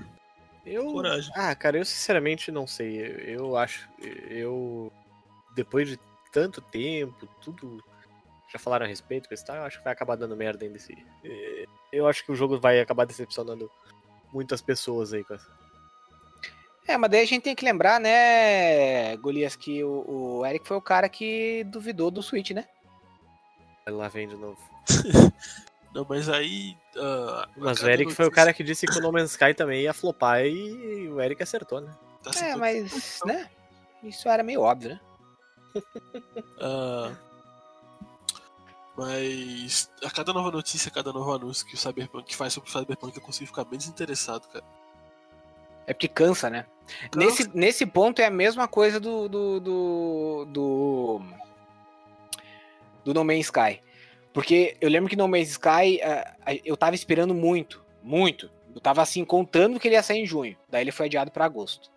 [0.65, 0.87] Eu.
[0.91, 1.31] coragem.
[1.37, 2.99] Ah, cara, eu sinceramente não sei.
[3.27, 3.91] Eu, acho.
[4.31, 4.91] Eu.
[5.55, 6.01] Depois de
[6.33, 7.85] tanto tempo, tudo.
[8.51, 10.79] Já falaram a respeito, coisa e tal, eu acho que vai acabar dando merda ainda
[10.79, 10.97] esse.
[11.93, 13.71] Eu acho que o jogo vai acabar decepcionando
[14.33, 15.59] muitas pessoas aí com essa.
[16.87, 20.77] É, mas daí a gente tem que lembrar, né, Golias, que o, o Eric foi
[20.77, 22.67] o cara que duvidou do Switch, né?
[23.87, 24.59] Lá vem de novo.
[25.95, 26.77] Não, mas aí.
[26.97, 29.83] ah, Mas o Eric foi o cara que disse que o No Man's Sky também
[29.83, 31.95] ia flopar e o Eric acertou, né?
[32.23, 33.49] tá É, mas, né?
[34.03, 35.01] Isso era meio óbvio, né?
[36.61, 37.13] Ah,
[38.99, 42.73] mas a cada nova notícia, a cada novo anúncio que o Cyberpunk faz sobre o
[42.73, 44.65] Cyberpunk, eu consigo ficar bem desinteressado, cara.
[45.87, 46.67] É porque cansa, né?
[47.09, 47.17] Cansa.
[47.17, 49.29] Nesse, nesse ponto é a mesma coisa do.
[49.29, 49.61] do.
[49.61, 50.45] do.
[50.47, 51.21] do,
[53.05, 53.81] do No Man's Sky.
[54.33, 56.01] Porque eu lembro que No Man's Sky
[56.65, 58.51] eu tava esperando muito, muito.
[58.75, 60.57] Eu tava assim, contando que ele ia sair em junho.
[60.69, 61.89] Daí ele foi adiado pra agosto.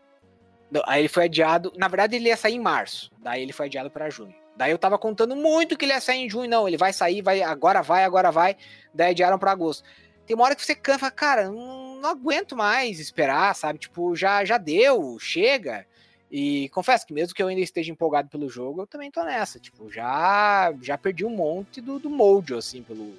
[0.85, 1.73] Aí ele foi adiado.
[1.75, 3.11] Na verdade, ele ia sair em março.
[3.17, 4.35] Daí ele foi adiado pra junho.
[4.62, 6.47] Daí eu tava contando muito que ele ia sair em junho.
[6.47, 8.56] Não, ele vai sair, vai, agora vai, agora vai.
[8.93, 9.84] Daí adiaram pra agosto.
[10.24, 13.80] Tem uma hora que você cansa, cara, não, não aguento mais esperar, sabe?
[13.80, 15.88] Tipo, já, já deu, chega.
[16.32, 19.60] E confesso que mesmo que eu ainda esteja empolgado pelo jogo, eu também tô nessa.
[19.60, 23.15] Tipo, já, já perdi um monte do, do molde, assim, pelo,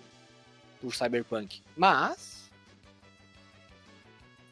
[0.81, 1.61] por Cyberpunk.
[1.76, 2.48] Mas.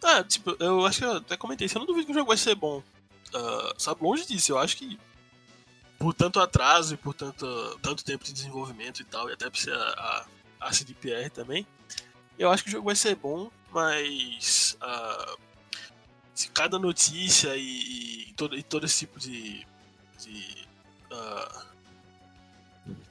[0.02, 2.36] Ah, tipo, eu acho que eu até comentei eu não duvido que o jogo vai
[2.36, 2.82] ser bom.
[3.32, 4.98] Ah, sabe, longe disso, eu acho que
[6.00, 7.46] por tanto atraso e por tanto,
[7.82, 10.26] tanto tempo de desenvolvimento e tal, e até por ser a, a,
[10.68, 11.66] a CDPR também,
[12.38, 15.36] eu acho que o jogo vai ser bom, mas ah,
[16.34, 19.66] se cada notícia e, e todo, e todo esse tipo de.
[20.18, 20.66] de,
[21.12, 21.66] ah,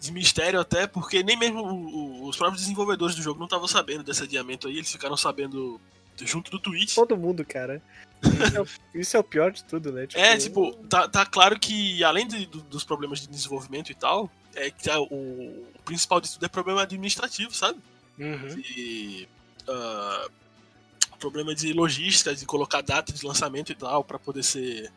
[0.02, 3.68] de mistério até, porque nem mesmo o- o- os próprios desenvolvedores do jogo não estavam
[3.68, 5.80] sabendo desse adiamento aí, eles ficaram sabendo
[6.26, 6.96] junto do Twitch.
[6.96, 7.82] Todo mundo, cara.
[8.22, 10.08] Isso é, o, isso é o pior de tudo, né?
[10.14, 14.30] É, tipo, tá, tá claro que além de, do, dos problemas de desenvolvimento e tal,
[14.56, 17.80] é que o, o, principal de tudo é problema administrativo, sabe?
[18.18, 18.62] Uhum.
[18.76, 19.28] E,
[19.68, 20.30] uh,
[21.20, 24.92] problema de logística, de colocar data de lançamento e tal, para poder ser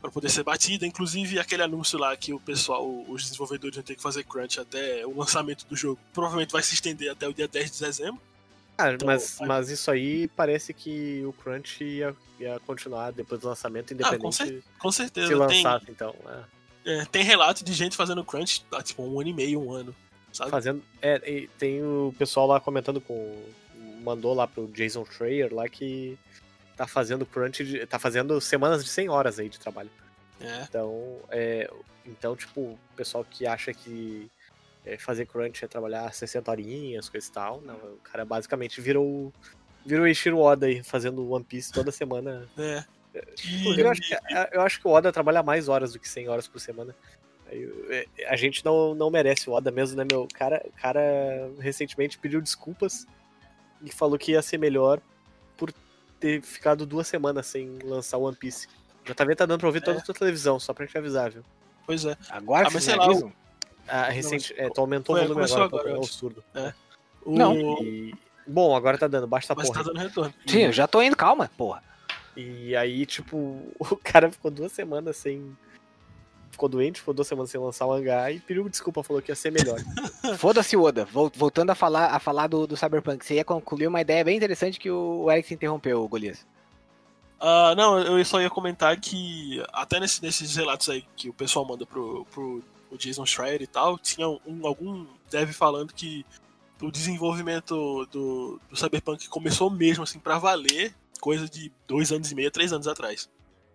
[0.00, 0.86] para poder ser batida.
[0.86, 5.04] Inclusive aquele anúncio lá que o pessoal, os desenvolvedores vão ter que fazer crunch até
[5.04, 8.20] o lançamento do jogo, provavelmente vai se estender até o dia 10 de dezembro.
[8.78, 13.48] Ah, então, mas, mas isso aí parece que o crunch ia, ia continuar depois do
[13.48, 15.26] lançamento, independente ah, com, cer com certeza.
[15.26, 16.14] se lançasse, tem, então.
[16.26, 16.58] É.
[16.88, 19.94] É, tem relato de gente fazendo crunch há tipo um ano e meio, um ano.
[20.32, 20.50] Sabe?
[20.50, 20.82] Fazendo.
[21.02, 23.44] É, tem o pessoal lá comentando com.
[24.00, 26.16] Mandou lá pro Jason Schreier lá que
[26.76, 29.90] tá fazendo crunch, de, tá fazendo semanas de 100 horas aí de trabalho.
[30.40, 30.62] É.
[30.62, 31.70] Então, é,
[32.06, 34.30] então, tipo, o pessoal que acha que
[34.84, 39.32] é, fazer crunch é trabalhar 60 horinhas, coisa e tal, não, o cara basicamente virou
[39.84, 42.46] virou Ishiro Oda aí, fazendo One Piece toda semana.
[42.58, 42.84] É.
[43.44, 43.80] E...
[43.80, 44.16] Eu, acho que,
[44.52, 46.94] eu acho que o Oda trabalha mais horas do que 100 horas por semana.
[47.50, 50.24] É, a gente não, não merece o Oda mesmo, né, meu?
[50.24, 51.00] O cara, cara
[51.58, 53.06] recentemente pediu desculpas
[53.82, 55.00] e falou que ia ser melhor
[55.56, 55.72] por
[56.20, 58.68] ter ficado duas semanas sem lançar One Piece.
[59.04, 59.84] Já tá vendo, tá dando pra ouvir é.
[59.84, 61.42] toda a tua televisão, só pra gente avisar, viu?
[61.86, 62.16] Pois é.
[62.28, 63.32] Agora ah, mas sei lá, o...
[63.88, 66.44] ah, recente, não, é, tu aumentou o volume agora, agora é o surdo.
[66.54, 66.72] É.
[67.24, 67.36] O...
[67.36, 67.54] Não.
[67.82, 68.14] E...
[68.46, 69.78] Bom, agora tá dando, basta mas porra.
[69.78, 70.34] Mas tá dando retorno.
[70.46, 71.82] Sim, eu já tô indo, calma, porra.
[72.36, 73.36] E aí, tipo,
[73.78, 75.56] o cara ficou duas semanas sem
[76.50, 79.36] ficou doente, ficou duas semanas sem lançar o mangá e pediu desculpa, falou que ia
[79.36, 79.78] ser melhor.
[80.38, 81.04] Foda-se, Oda.
[81.04, 84.80] Voltando a falar, a falar do, do Cyberpunk, você ia concluir uma ideia bem interessante
[84.80, 86.44] que o Eric interrompeu, Golias.
[87.40, 91.64] Uh, não, eu só ia comentar que até nesse, nesses relatos aí que o pessoal
[91.64, 96.24] manda pro, pro o Jason Schreier e tal, tinha um, algum dev falando que
[96.80, 102.34] o desenvolvimento do, do Cyberpunk começou mesmo assim para valer coisa de dois anos e
[102.34, 103.28] meio, três anos atrás.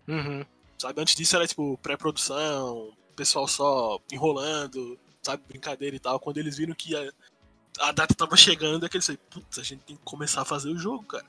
[0.08, 0.46] Uhum.
[0.78, 1.02] Sabe?
[1.02, 5.44] Antes disso era tipo pré-produção, pessoal só enrolando, sabe?
[5.48, 6.20] Brincadeira e tal.
[6.20, 7.12] Quando eles viram que a,
[7.80, 10.46] a data tava chegando, é que eles disseram, putz, a gente tem que começar a
[10.46, 11.26] fazer o jogo, cara.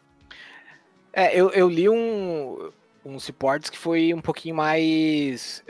[1.13, 2.71] É, eu, eu li um,
[3.05, 5.63] uns reports que foi um pouquinho mais.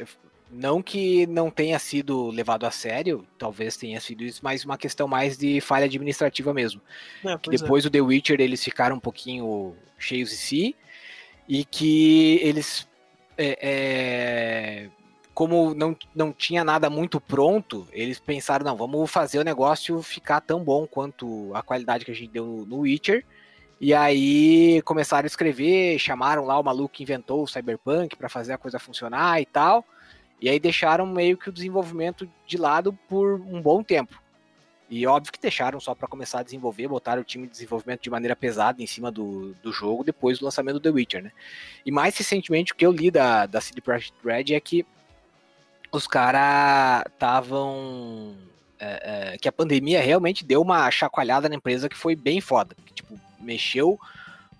[0.50, 5.08] Não que não tenha sido levado a sério, talvez tenha sido isso, mas uma questão
[5.08, 6.80] mais de falha administrativa mesmo.
[7.24, 7.88] É, que depois é.
[7.88, 10.76] do The Witcher eles ficaram um pouquinho cheios de si,
[11.48, 12.86] e que eles
[13.36, 14.90] é, é,
[15.34, 20.40] como não, não tinha nada muito pronto, eles pensaram, não, vamos fazer o negócio ficar
[20.40, 23.24] tão bom quanto a qualidade que a gente deu no, no Witcher.
[23.80, 28.52] E aí começaram a escrever, chamaram lá o maluco que inventou o Cyberpunk para fazer
[28.52, 29.84] a coisa funcionar e tal.
[30.44, 34.22] E aí deixaram meio que o desenvolvimento de lado por um bom tempo.
[34.90, 38.10] E óbvio que deixaram só para começar a desenvolver, botaram o time de desenvolvimento de
[38.10, 41.32] maneira pesada em cima do, do jogo depois do lançamento do The Witcher, né?
[41.86, 44.84] E mais recentemente, o que eu li da, da CD Projekt Red é que
[45.90, 48.36] os caras estavam.
[48.78, 52.76] É, é, que a pandemia realmente deu uma chacoalhada na empresa que foi bem foda.
[52.84, 53.98] Que, tipo, mexeu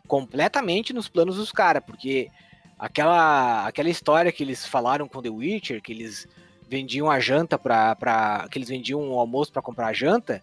[0.08, 2.30] completamente nos planos dos caras, porque
[2.78, 6.26] aquela, aquela história que eles falaram com The Witcher, que eles
[6.68, 10.42] vendiam a janta para que eles vendiam um almoço para comprar a janta,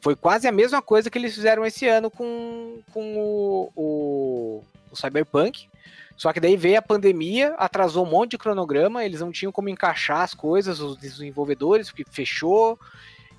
[0.00, 4.96] foi quase a mesma coisa que eles fizeram esse ano com, com o, o, o
[4.96, 5.68] Cyberpunk.
[6.16, 9.70] Só que daí veio a pandemia, atrasou um monte de cronograma, eles não tinham como
[9.70, 12.78] encaixar as coisas, os desenvolvedores, porque fechou,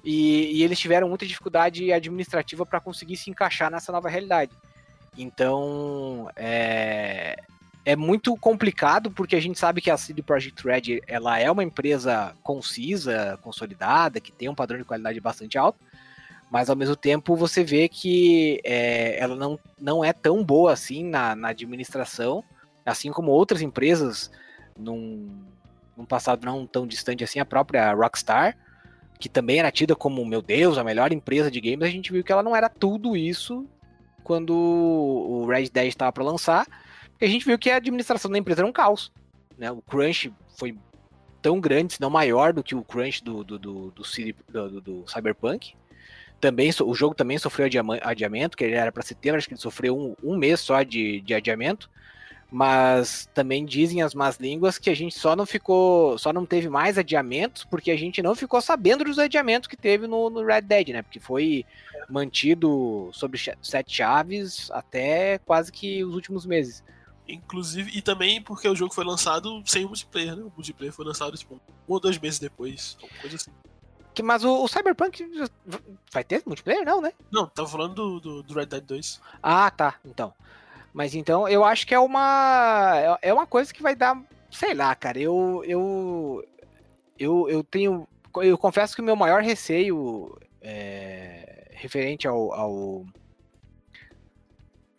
[0.04, 4.52] e, e eles tiveram muita dificuldade administrativa para conseguir se encaixar nessa nova realidade.
[5.16, 7.40] Então, é,
[7.84, 11.64] é muito complicado porque a gente sabe que a CD Projekt Red ela é uma
[11.64, 15.80] empresa concisa, consolidada, que tem um padrão de qualidade bastante alto,
[16.50, 21.04] mas ao mesmo tempo você vê que é, ela não, não é tão boa assim
[21.04, 22.44] na, na administração,
[22.86, 24.32] assim como outras empresas
[24.78, 25.44] num,
[25.98, 28.56] num passado não tão distante assim, a própria Rockstar,
[29.20, 32.24] que também era tida como, meu Deus, a melhor empresa de games, a gente viu
[32.24, 33.66] que ela não era tudo isso
[34.24, 36.68] quando o Red Dead estava para lançar
[37.22, 39.12] e a gente viu que a administração da empresa era um caos.
[39.56, 39.72] Né?
[39.72, 40.76] O crunch foi
[41.40, 44.04] tão grande, se não maior do que o crunch do, do, do, do,
[44.50, 45.76] do, do Cyberpunk.
[46.40, 47.70] Também, o jogo também sofreu
[48.02, 51.22] adiamento, que ele era para setembro, acho que ele sofreu um, um mês só de,
[51.22, 51.88] de adiamento.
[52.52, 56.68] Mas também dizem as más línguas que a gente só não ficou, só não teve
[56.68, 60.62] mais adiamentos, porque a gente não ficou sabendo dos adiamentos que teve no, no Red
[60.62, 61.02] Dead, né?
[61.02, 61.64] Porque foi
[62.10, 66.84] mantido sobre sete chaves até quase que os últimos meses.
[67.28, 70.44] Inclusive, e também porque o jogo foi lançado sem multiplayer, né?
[70.44, 73.52] O multiplayer foi lançado tipo, um ou dois meses depois, alguma coisa assim.
[74.14, 75.26] Que, mas o, o, Cyberpunk
[76.12, 77.14] vai ter multiplayer, não, né?
[77.32, 79.22] Não, tava falando do, do, do, Red Dead 2.
[79.42, 79.96] Ah, tá.
[80.04, 80.34] Então.
[80.94, 84.94] Mas então eu acho que é uma é uma coisa que vai dar, sei lá,
[84.94, 85.18] cara.
[85.18, 86.44] Eu eu
[87.18, 88.06] eu, eu tenho
[88.36, 93.06] eu confesso que o meu maior receio é, referente ao, ao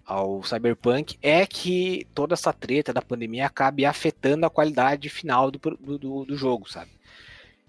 [0.04, 5.58] ao Cyberpunk é que toda essa treta da pandemia acabe afetando a qualidade final do,
[5.58, 6.90] do, do jogo, sabe?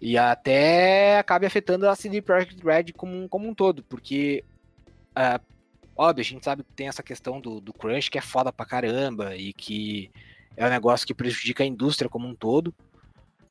[0.01, 4.43] E até acabe afetando a CD Projekt Red como, como um todo, porque,
[5.17, 5.41] uh,
[5.95, 8.65] óbvio, a gente sabe que tem essa questão do, do crunch que é foda pra
[8.65, 10.11] caramba e que
[10.57, 12.73] é um negócio que prejudica a indústria como um todo.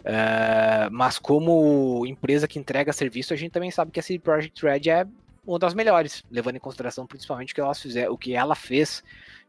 [0.01, 4.63] Uh, mas como empresa que entrega serviço, a gente também sabe que a CD Projekt
[4.63, 5.07] Red é
[5.47, 9.03] uma das melhores, levando em consideração principalmente o que ela fizer, o que ela fez,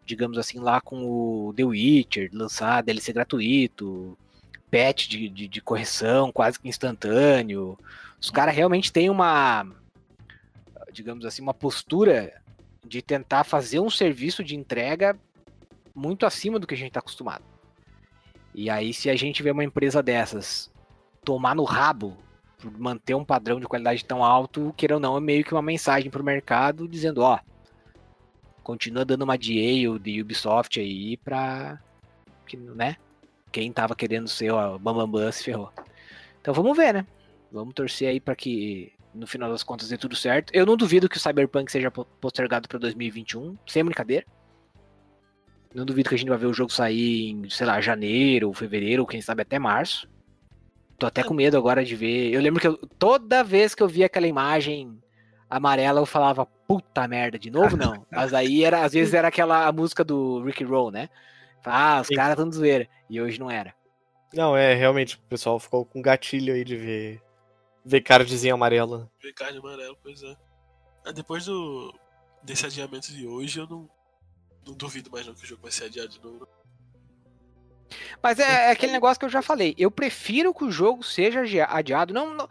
[0.06, 4.18] digamos assim, lá com o The Witcher, lançar DLC gratuito,
[4.72, 7.78] patch de, de, de correção quase que instantâneo.
[8.20, 9.68] Os caras realmente têm uma,
[10.92, 12.42] digamos assim, uma postura
[12.86, 15.18] de tentar fazer um serviço de entrega
[15.94, 17.44] muito acima do que a gente está acostumado.
[18.54, 20.72] E aí, se a gente vê uma empresa dessas
[21.24, 22.18] tomar no rabo
[22.78, 26.10] manter um padrão de qualidade tão alto, queira ou não, é meio que uma mensagem
[26.10, 27.40] para o mercado dizendo, ó,
[28.64, 31.80] continua dando uma de ou de Ubisoft aí para
[32.46, 32.98] que, né?
[33.52, 35.72] Quem tava querendo ser o Bambambam Bam, Bam se ferrou.
[36.42, 37.08] Então vamos ver, né?
[37.52, 40.52] Vamos torcer aí para que no final das contas dê tudo certo.
[40.54, 44.26] Eu não duvido que o Cyberpunk seja postergado para 2021, sem brincadeira.
[45.74, 49.04] Não duvido que a gente vai ver o jogo sair em, sei lá, janeiro, fevereiro,
[49.04, 50.08] ou quem sabe até março.
[50.98, 52.32] Tô até com medo agora de ver.
[52.32, 55.02] Eu lembro que eu, toda vez que eu via aquela imagem
[55.50, 58.06] amarela, eu falava, puta merda, de novo não.
[58.12, 61.10] Mas aí era, às vezes era aquela música do Rick Roll, né?
[61.66, 62.88] Ah, os caras tão zoeira.
[63.10, 63.74] E hoje não era.
[64.34, 67.22] Não, é, realmente, o pessoal ficou com gatilho aí de ver.
[67.86, 69.10] Ver cardzinho amarelo.
[69.22, 70.36] Ver card amarelo, pois é.
[71.06, 71.94] Ah, depois do.
[72.42, 73.90] desse adiamento de hoje, eu não.
[74.66, 76.48] Não duvido mais não que o jogo vai ser adiado de novo.
[78.22, 79.76] Mas é, é, aquele negócio que eu já falei.
[79.78, 82.14] Eu prefiro que o jogo seja adiado.
[82.14, 82.50] Não, não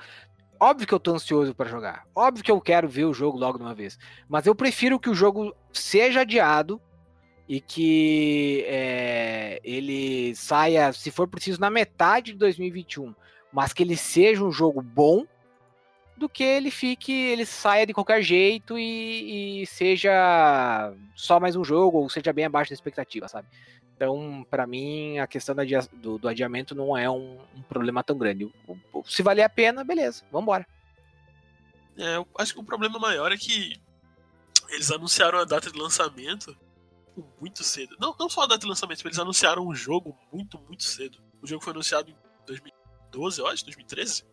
[0.63, 2.07] óbvio que eu tô ansioso para jogar.
[2.15, 3.99] Óbvio que eu quero ver o jogo logo de uma vez.
[4.29, 6.81] Mas eu prefiro que o jogo seja adiado
[7.49, 13.13] e que é, ele saia, se for preciso, na metade de 2021.
[13.53, 15.27] Mas que ele seja um jogo bom
[16.17, 21.65] do que ele fique, ele saia de qualquer jeito e, e seja só mais um
[21.65, 23.49] jogo ou seja bem abaixo da expectativa, sabe?
[24.03, 25.55] Então, para mim, a questão
[25.93, 28.53] do, do, adiamento não é um, um problema tão grande.
[29.07, 30.67] Se valer a pena, beleza, vamos embora.
[31.97, 33.81] É, eu acho que o problema maior é que
[34.71, 36.57] eles anunciaram a data de lançamento
[37.41, 37.95] muito cedo.
[38.01, 41.19] Não, não só a data de lançamento, eles anunciaram um jogo muito, muito cedo.
[41.41, 44.25] O jogo foi anunciado em 2012, eu acho, 2013.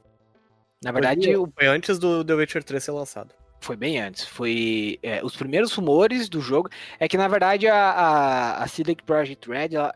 [0.84, 3.36] Na verdade, foi antes do The Witcher 3 ser lançado.
[3.60, 4.26] Foi bem antes.
[4.26, 6.70] Foi é, os primeiros rumores do jogo.
[6.99, 8.68] É que na verdade a, a, a
[9.05, 9.95] Project Red, ela,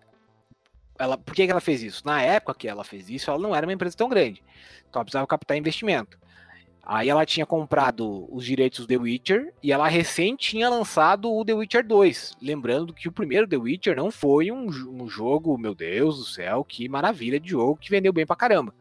[0.99, 2.01] ela, por que, que ela fez isso?
[2.05, 4.43] Na época que ela fez isso, ela não era uma empresa tão grande.
[4.89, 6.17] Então ela precisava captar investimento.
[6.85, 11.45] Aí ela tinha comprado os direitos do The Witcher e ela recém tinha lançado o
[11.45, 12.35] The Witcher 2.
[12.41, 16.61] Lembrando que o primeiro The Witcher não foi um, um jogo, meu Deus do céu,
[16.61, 18.75] que maravilha de jogo que vendeu bem pra caramba.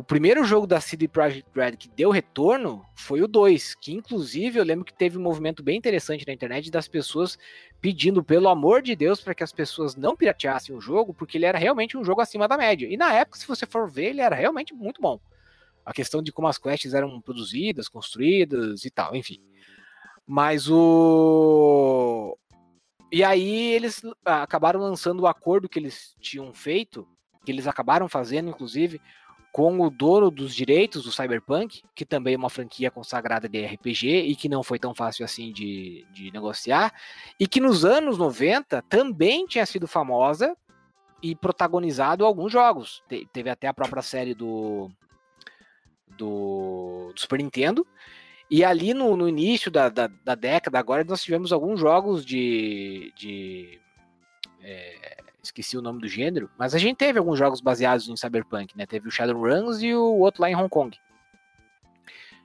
[0.00, 4.58] O primeiro jogo da CD Projekt Red que deu retorno foi o 2, que inclusive
[4.58, 7.36] eu lembro que teve um movimento bem interessante na internet das pessoas
[7.82, 11.44] pedindo, pelo amor de Deus, para que as pessoas não pirateassem o jogo, porque ele
[11.44, 12.88] era realmente um jogo acima da média.
[12.90, 15.20] E na época, se você for ver, ele era realmente muito bom.
[15.84, 19.38] A questão de como as quests eram produzidas, construídas e tal, enfim.
[20.26, 22.38] Mas o.
[23.12, 27.06] E aí eles acabaram lançando o acordo que eles tinham feito,
[27.44, 28.98] que eles acabaram fazendo, inclusive,
[29.52, 34.06] com o dono dos direitos do Cyberpunk, que também é uma franquia consagrada de RPG
[34.06, 36.92] e que não foi tão fácil assim de, de negociar,
[37.38, 40.56] e que nos anos 90 também tinha sido famosa
[41.22, 43.02] e protagonizado alguns jogos.
[43.08, 44.90] Te, teve até a própria série do,
[46.16, 47.86] do, do Super Nintendo.
[48.50, 53.12] E ali no, no início da, da, da, década, agora nós tivemos alguns jogos de,
[53.16, 53.80] de
[54.60, 58.76] é, esqueci o nome do gênero, mas a gente teve alguns jogos baseados em Cyberpunk,
[58.76, 58.86] né?
[58.86, 60.96] Teve o Shadowruns e o outro lá em Hong Kong.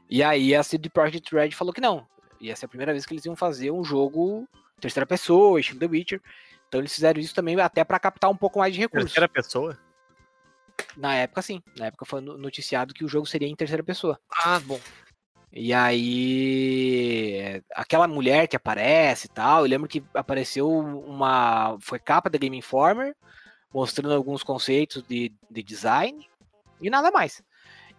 [0.10, 2.08] E aí a CD Projekt Red falou que não.
[2.40, 4.48] E essa é a primeira vez que eles iam fazer um jogo
[4.80, 6.22] terceira pessoa, estilo The Witcher.
[6.68, 9.12] Então eles fizeram isso também até para captar um pouco mais de recursos.
[9.12, 9.78] Terceira pessoa?
[10.98, 11.62] Na época, sim.
[11.78, 14.20] Na época foi noticiado que o jogo seria em terceira pessoa.
[14.44, 14.80] Ah, bom.
[15.58, 21.78] E aí, aquela mulher que aparece e tal, eu lembro que apareceu uma.
[21.80, 23.16] Foi capa da Game Informer,
[23.74, 26.28] mostrando alguns conceitos de, de design
[26.82, 27.42] e nada mais.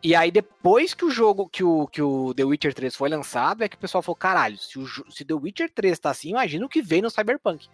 [0.02, 3.64] E aí, depois que o jogo, que o, que o The Witcher 3 foi lançado,
[3.64, 6.66] é que o pessoal falou: caralho, se o se The Witcher 3 tá assim, imagina
[6.66, 7.68] o que vem no Cyberpunk.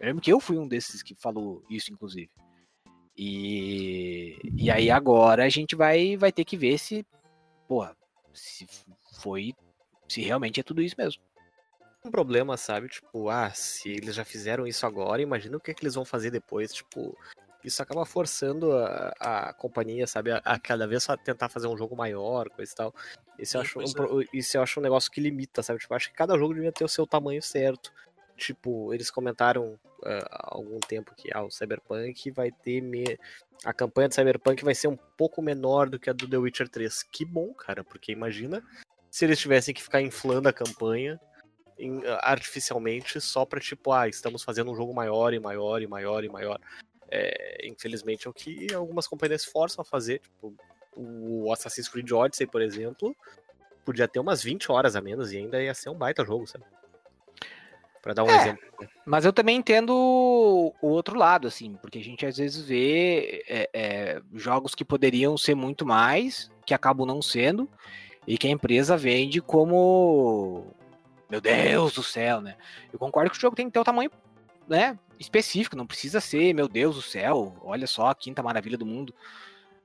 [0.00, 2.28] Eu lembro que eu fui um desses que falou isso, inclusive.
[3.16, 7.06] E, e aí agora a gente vai, vai ter que ver se,
[7.68, 7.96] porra,
[8.32, 8.66] se
[9.22, 9.54] foi,
[10.08, 11.22] se realmente é tudo isso mesmo.
[12.04, 12.88] Um problema, sabe?
[12.88, 16.04] Tipo, ah, se eles já fizeram isso agora, imagina o que, é que eles vão
[16.04, 16.72] fazer depois.
[16.72, 17.16] Tipo,
[17.62, 21.94] isso acaba forçando a, a companhia, sabe, a, a, cada vez tentar fazer um jogo
[21.94, 22.94] maior, coisa e tal.
[23.38, 24.24] Isso eu, acho um, é.
[24.32, 25.78] isso eu acho um negócio que limita, sabe?
[25.78, 27.92] Tipo, acho que cada jogo devia ter o seu tamanho certo.
[28.36, 32.80] Tipo, eles comentaram uh, há algum tempo que ah, o Cyberpunk vai ter.
[32.80, 33.16] Me...
[33.64, 36.68] A campanha do Cyberpunk vai ser um pouco menor do que a do The Witcher
[36.68, 37.04] 3.
[37.04, 38.60] Que bom, cara, porque imagina
[39.12, 41.20] se eles tivessem que ficar inflando a campanha
[41.78, 46.24] em, artificialmente só pra, tipo, ah, estamos fazendo um jogo maior e maior e maior
[46.24, 46.58] e maior.
[47.10, 50.20] É, infelizmente é o que algumas companhias forçam a fazer.
[50.20, 50.54] Tipo,
[50.96, 53.14] o Assassin's Creed Odyssey, por exemplo,
[53.84, 56.64] podia ter umas 20 horas a menos e ainda ia ser um baita jogo, sabe?
[58.00, 58.62] Pra dar um é, exemplo.
[59.04, 63.70] Mas eu também entendo o outro lado, assim, porque a gente às vezes vê é,
[63.74, 67.68] é, jogos que poderiam ser muito mais, que acabam não sendo,
[68.26, 70.66] e que a empresa vende como
[71.28, 72.56] meu Deus do céu, né?
[72.92, 74.10] Eu concordo que o jogo tem que ter o tamanho,
[74.68, 78.84] né, específico, não precisa ser, meu Deus do céu, olha só a quinta maravilha do
[78.84, 79.14] mundo.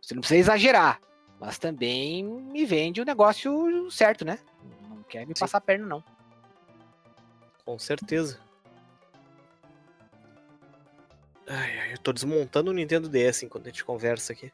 [0.01, 0.99] Você não precisa exagerar,
[1.39, 4.39] mas também me vende o negócio certo, né?
[4.89, 5.39] Não quer me Sim.
[5.39, 6.03] passar a perna, não.
[7.63, 8.39] Com certeza.
[11.47, 14.51] Ai, ai, eu tô desmontando o Nintendo DS enquanto a gente conversa aqui.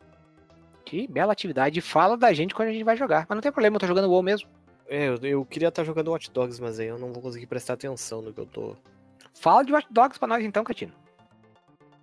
[0.94, 1.82] Que bela atividade.
[1.82, 3.26] Fala da gente quando a gente vai jogar.
[3.28, 4.48] Mas não tem problema, eu tô jogando o WoW mesmo.
[4.88, 7.74] É, eu, eu queria estar jogando Watch Dogs, mas aí eu não vou conseguir prestar
[7.74, 8.76] atenção no que eu tô.
[9.34, 10.94] Fala de Watch Dogs pra nós então, Catino.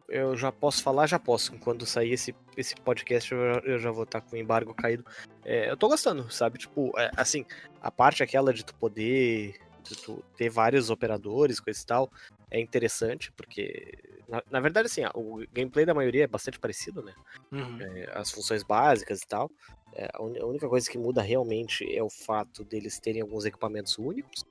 [0.08, 1.56] Eu já posso falar, já posso.
[1.60, 5.06] Quando sair esse, esse podcast, eu, eu já vou estar com o embargo caído.
[5.44, 6.58] É, eu tô gostando, sabe?
[6.58, 7.46] Tipo, é, assim,
[7.80, 12.10] a parte aquela de tu poder de tu ter vários operadores, coisa e tal,
[12.50, 13.92] é interessante, porque,
[14.28, 17.14] na, na verdade, assim, o gameplay da maioria é bastante parecido, né?
[17.52, 17.78] Uhum.
[17.80, 19.50] É, as funções básicas e tal.
[19.94, 24.44] É, a única coisa que muda realmente é o fato deles terem alguns equipamentos únicos.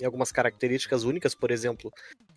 [0.00, 1.92] E algumas características únicas, por exemplo,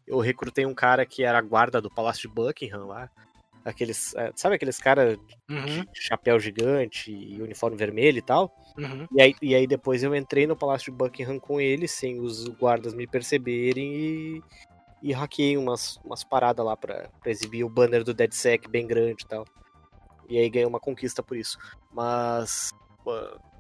[0.06, 3.10] eu recrutei um cara que era guarda do Palácio de Buckingham lá.
[3.68, 4.16] Aqueles.
[4.16, 5.18] É, sabe aqueles caras
[5.50, 5.84] uhum.
[5.92, 8.56] de chapéu gigante e uniforme vermelho e tal?
[8.78, 9.06] Uhum.
[9.12, 12.48] E, aí, e aí depois eu entrei no Palácio de Buckingham com ele, sem os
[12.48, 14.44] guardas me perceberem, e,
[15.04, 19.26] e hackei umas, umas paradas lá pra, pra exibir o banner do DeadSec bem grande
[19.26, 19.46] e tal.
[20.30, 21.58] E aí ganhei uma conquista por isso.
[21.92, 22.72] Mas.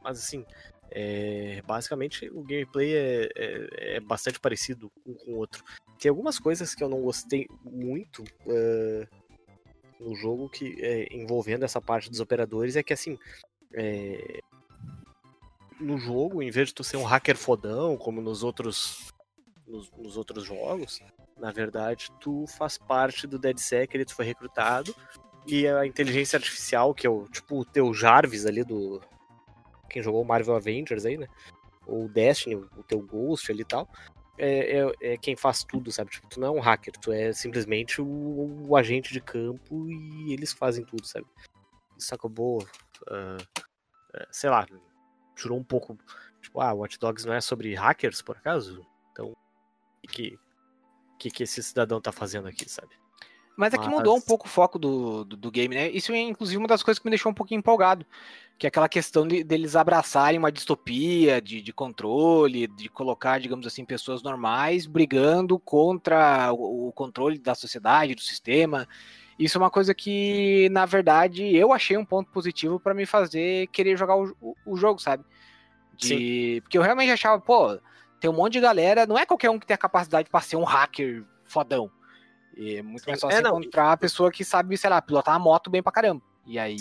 [0.01, 0.45] Mas assim.
[0.89, 5.61] É, basicamente o gameplay é, é, é, bastante parecido um com o outro.
[5.99, 9.07] Tem algumas coisas que eu não gostei muito uh,
[9.99, 13.17] no jogo que é, envolvendo essa parte dos operadores é que assim
[13.73, 14.39] é,
[15.79, 19.13] no jogo, em vez de tu ser um hacker fodão como nos outros
[19.67, 21.01] nos, nos outros jogos,
[21.37, 24.95] na verdade tu faz parte do DeadSec, ele tu foi recrutado
[25.47, 29.01] e a inteligência artificial, que é o tipo o teu Jarvis ali do.
[29.89, 31.27] Quem jogou Marvel Avengers aí, né?
[31.85, 33.87] Ou Destiny, o teu Ghost ali e tal.
[34.37, 36.11] É, é, é, quem faz tudo, sabe?
[36.11, 40.31] Tipo, tu não é um hacker, tu é simplesmente o, o agente de campo e
[40.31, 41.25] eles fazem tudo, sabe?
[41.97, 42.61] Isso acabou.
[43.03, 43.65] Uh,
[44.31, 44.65] sei lá,
[45.35, 45.97] tirou um pouco.
[46.41, 48.85] Tipo, ah, Watch Dogs não é sobre hackers, por acaso?
[49.11, 50.39] Então, o que,
[51.19, 52.95] que, que esse cidadão tá fazendo aqui, sabe?
[53.57, 55.89] Mas é que mudou um pouco o foco do, do, do, game, né?
[55.89, 58.05] Isso é inclusive uma das coisas que me deixou um pouquinho empolgado.
[58.55, 63.65] Que é aquela questão de, deles abraçarem uma distopia de, de controle, de colocar, digamos
[63.65, 68.87] assim, pessoas normais brigando contra o, o controle da sociedade, do sistema.
[69.39, 73.67] Isso é uma coisa que, na verdade, eu achei um ponto positivo para me fazer
[73.67, 75.23] querer jogar o, o, o jogo, sabe?
[75.95, 76.07] De...
[76.07, 76.61] Sim.
[76.61, 77.79] Porque eu realmente achava, pô,
[78.19, 80.57] tem um monte de galera, não é qualquer um que tem a capacidade para ser
[80.57, 81.89] um hacker fodão.
[82.57, 85.39] E é muito mais fácil é, encontrar a pessoa que sabe, sei lá, pilotar a
[85.39, 86.21] moto bem pra caramba.
[86.45, 86.77] E aí.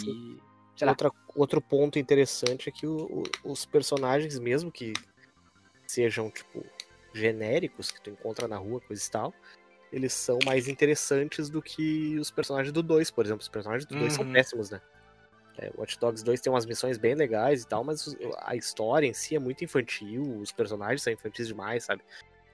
[0.83, 4.93] Outra, outro ponto interessante é que o, o, os personagens, mesmo que
[5.87, 6.65] sejam, tipo,
[7.15, 9.35] genéricos, que tu encontra na rua, coisa e tal,
[9.93, 13.43] eles são mais interessantes do que os personagens do 2, por exemplo.
[13.43, 14.11] Os personagens do 2 uhum.
[14.11, 14.81] são péssimos, né?
[15.59, 19.15] É, Watch Dogs 2 tem umas missões bem legais e tal, mas a história em
[19.15, 22.03] si é muito infantil, os personagens são infantis demais, sabe?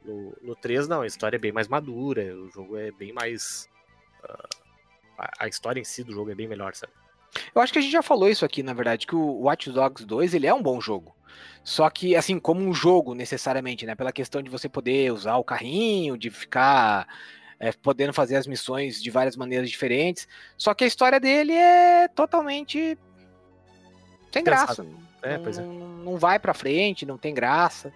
[0.04, 3.68] No, no 3, não, a história é bem mais madura, o jogo é bem mais.
[4.24, 4.48] Uh,
[5.18, 6.92] a, a, história em si do jogo é bem melhor, sabe?
[7.54, 10.04] Eu acho que a gente já falou isso aqui, na verdade, que o Watch Dogs
[10.04, 11.14] 2 ele é um bom jogo.
[11.64, 13.94] Só que, assim, como um jogo necessariamente, né?
[13.94, 17.06] Pela questão de você poder usar o carrinho, de ficar
[17.58, 20.28] é, podendo fazer as missões de várias maneiras diferentes.
[20.58, 22.98] Só que a história dele é totalmente
[24.32, 24.84] sem graça.
[25.22, 26.04] É, não, é.
[26.04, 27.92] não vai pra frente, não tem graça.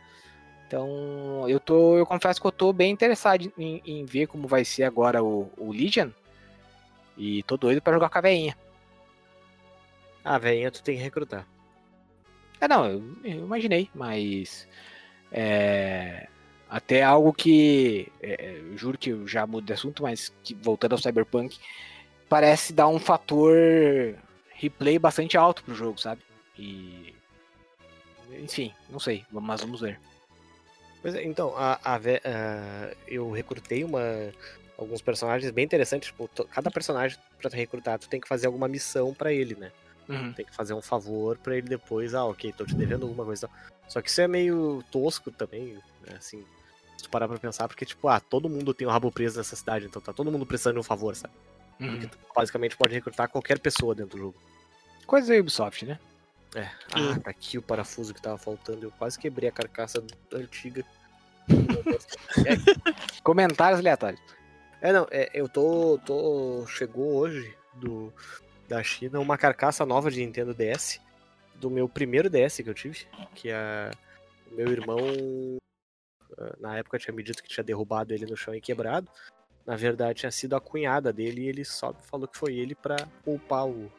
[0.66, 4.64] Então, eu tô, eu confesso que eu tô bem interessado em, em ver como vai
[4.64, 6.10] ser agora o, o Legion.
[7.16, 8.56] E tô doido pra jogar com a veinha.
[10.24, 11.46] Ah, velhinha, tu tem que recrutar.
[12.60, 14.66] É, não, eu, eu imaginei, mas.
[15.30, 16.26] É,
[16.68, 18.10] até algo que.
[18.20, 21.58] É, eu juro que eu já mudo de assunto, mas que, voltando ao Cyberpunk,
[22.28, 23.54] parece dar um fator
[24.50, 26.22] replay bastante alto pro jogo, sabe?
[26.58, 27.14] E.
[28.32, 30.00] Enfim, não sei, mas vamos ver.
[31.06, 34.00] Pois é, então, a, a, a- eu recrutei uma,
[34.76, 36.08] alguns personagens bem interessantes.
[36.08, 39.70] Tipo, cada personagem pra tu recrutar, tu tem que fazer alguma missão pra ele, né?
[40.08, 40.32] Uhum.
[40.32, 42.12] Tem que fazer um favor pra ele depois.
[42.12, 43.48] Ah, ok, tô te devendo alguma coisa.
[43.86, 46.16] Só que isso é meio tosco também, né?
[46.18, 46.44] Assim,
[46.96, 49.54] se tu parar pra pensar, porque, tipo, ah, todo mundo tem um rabo preso nessa
[49.54, 51.34] cidade, então tá todo mundo precisando de um favor, sabe?
[51.78, 51.90] Uhum.
[51.92, 54.34] Porque tu basicamente pode recrutar qualquer pessoa dentro do jogo.
[55.06, 56.00] Coisa da Ubisoft, né?
[56.56, 56.70] É.
[56.92, 58.86] Ah, tá aqui o parafuso que tava faltando.
[58.86, 60.02] Eu quase quebrei a carcaça
[60.32, 60.82] antiga.
[63.22, 64.20] Comentários aleatórios.
[64.80, 66.66] É, não, é, eu tô, tô.
[66.66, 68.10] Chegou hoje do,
[68.66, 70.98] da China uma carcaça nova de Nintendo DS.
[71.56, 73.06] Do meu primeiro DS que eu tive.
[73.34, 73.90] Que a,
[74.50, 74.98] o meu irmão.
[76.38, 79.10] ah, Na época tinha me dito que tinha derrubado ele no chão e quebrado.
[79.66, 82.96] Na verdade, tinha sido a cunhada dele e ele só falou que foi ele pra
[83.22, 83.92] poupar o.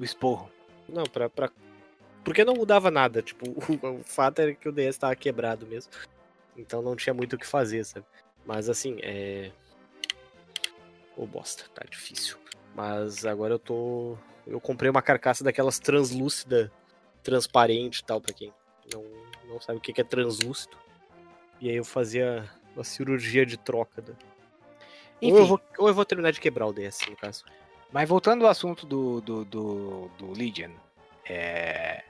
[0.00, 0.50] O esporro.
[0.88, 1.28] Não, pra.
[1.28, 1.50] pra...
[2.24, 3.22] Porque não mudava nada.
[3.22, 5.92] Tipo, o, o fato era que o DS tava quebrado mesmo.
[6.56, 8.06] Então não tinha muito o que fazer, sabe?
[8.44, 9.50] Mas assim, é.
[11.16, 12.38] Ô bosta, tá difícil.
[12.74, 14.16] Mas agora eu tô.
[14.46, 16.72] Eu comprei uma carcaça daquelas translúcida,
[17.22, 18.52] transparente e tal, pra quem
[18.92, 19.04] não,
[19.46, 20.76] não sabe o que é translúcido.
[21.60, 24.00] E aí eu fazia uma cirurgia de troca.
[24.00, 24.12] Da...
[24.12, 24.18] Ou,
[25.20, 27.44] Enfim, eu vou, ou eu vou terminar de quebrar o DS, no caso.
[27.92, 30.70] Mas voltando ao assunto do, do, do, do Legion.
[31.28, 32.02] É...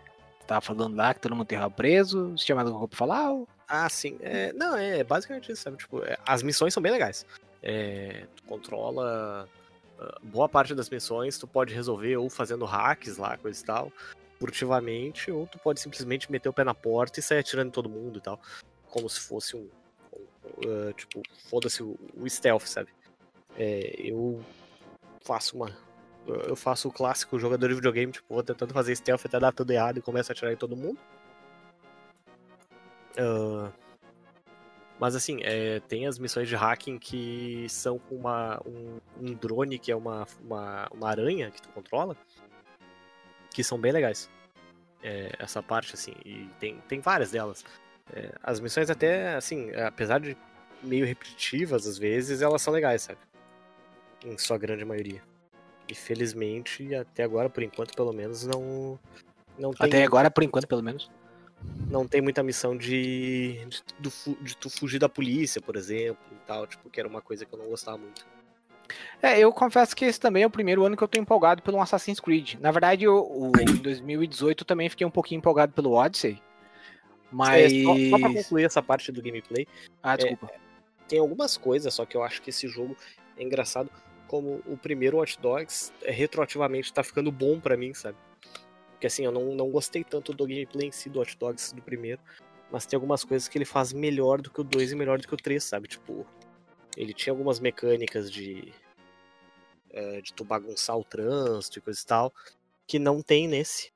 [0.47, 2.31] Tava falando lá que todo mundo tem rabo preso.
[2.31, 3.33] Você tinha mais alguma coisa pra falar?
[3.33, 4.17] ou- Ah, sim.
[4.23, 5.77] É, não, é basicamente isso, sabe?
[5.77, 7.27] Tipo, é, as missões são bem legais.
[7.63, 9.47] É, tu controla
[10.01, 13.93] ah, boa parte das missões, tu pode resolver ou fazendo hacks lá, coisa e tal,
[14.39, 17.89] furtivamente, ou tu pode simplesmente meter o pé na porta e sair atirando em todo
[17.89, 18.41] mundo e tal.
[18.89, 19.69] Como se fosse um.
[20.15, 22.89] um, ah, tipo, foda-se o, o stealth, sabe?
[23.59, 24.41] É, eu
[25.21, 25.77] faço uma.
[26.27, 29.71] Eu faço o clássico jogador de videogame, tipo, vou tentando fazer stealth até dar tudo
[29.71, 30.99] errado e começo a atirar em todo mundo.
[33.19, 33.73] Ah,
[34.99, 39.79] mas assim, é, tem as missões de hacking que são com uma, um, um drone
[39.79, 42.17] que é uma, uma, uma aranha que tu controla,
[43.53, 44.29] que são bem legais.
[45.03, 47.65] É, essa parte, assim, e tem, tem várias delas.
[48.13, 50.37] É, as missões até, assim, apesar de
[50.83, 53.21] meio repetitivas às vezes, elas são legais, sabe?
[54.25, 55.23] Em sua grande maioria.
[55.89, 58.99] E felizmente, até agora, por enquanto, pelo menos, não.
[59.59, 61.11] Não tem Até agora, por enquanto, pelo menos.
[61.91, 64.13] não tem muita missão de, de, do
[64.43, 67.53] de tu fugir da polícia, por exemplo, e tal, tipo, que era uma coisa que
[67.55, 68.25] eu não gostava muito.
[69.21, 71.81] É, eu confesso que esse também é o primeiro ano que eu tô empolgado pelo
[71.81, 72.55] Assassin's Creed.
[72.61, 76.41] Na verdade, eu, o, em 2018 eu também fiquei um pouquinho empolgado pelo Odyssey.
[77.31, 77.73] Mas.
[77.73, 79.67] É, só, só pra concluir essa parte do gameplay,
[80.03, 80.51] Ah, desculpa.
[81.09, 82.97] tem algumas coisas, só que eu acho que esse jogo
[83.37, 83.91] é engraçado,
[84.29, 88.17] como o primeiro Watch Dogs é, retroativamente tá ficando bom pra mim, sabe?
[88.93, 91.83] Porque assim, eu não, não gostei tanto do gameplay em si do Watch Dogs do
[91.83, 92.21] primeiro,
[92.71, 95.27] mas tem algumas coisas que ele faz melhor do que o 2 e melhor do
[95.27, 95.89] que o 3, sabe?
[95.89, 96.27] Tipo,
[96.97, 98.73] ele tinha algumas mecânicas de
[99.91, 102.35] é, de tu bagunçar o trânsito e coisa e tal,
[102.87, 103.91] que não tem nesse.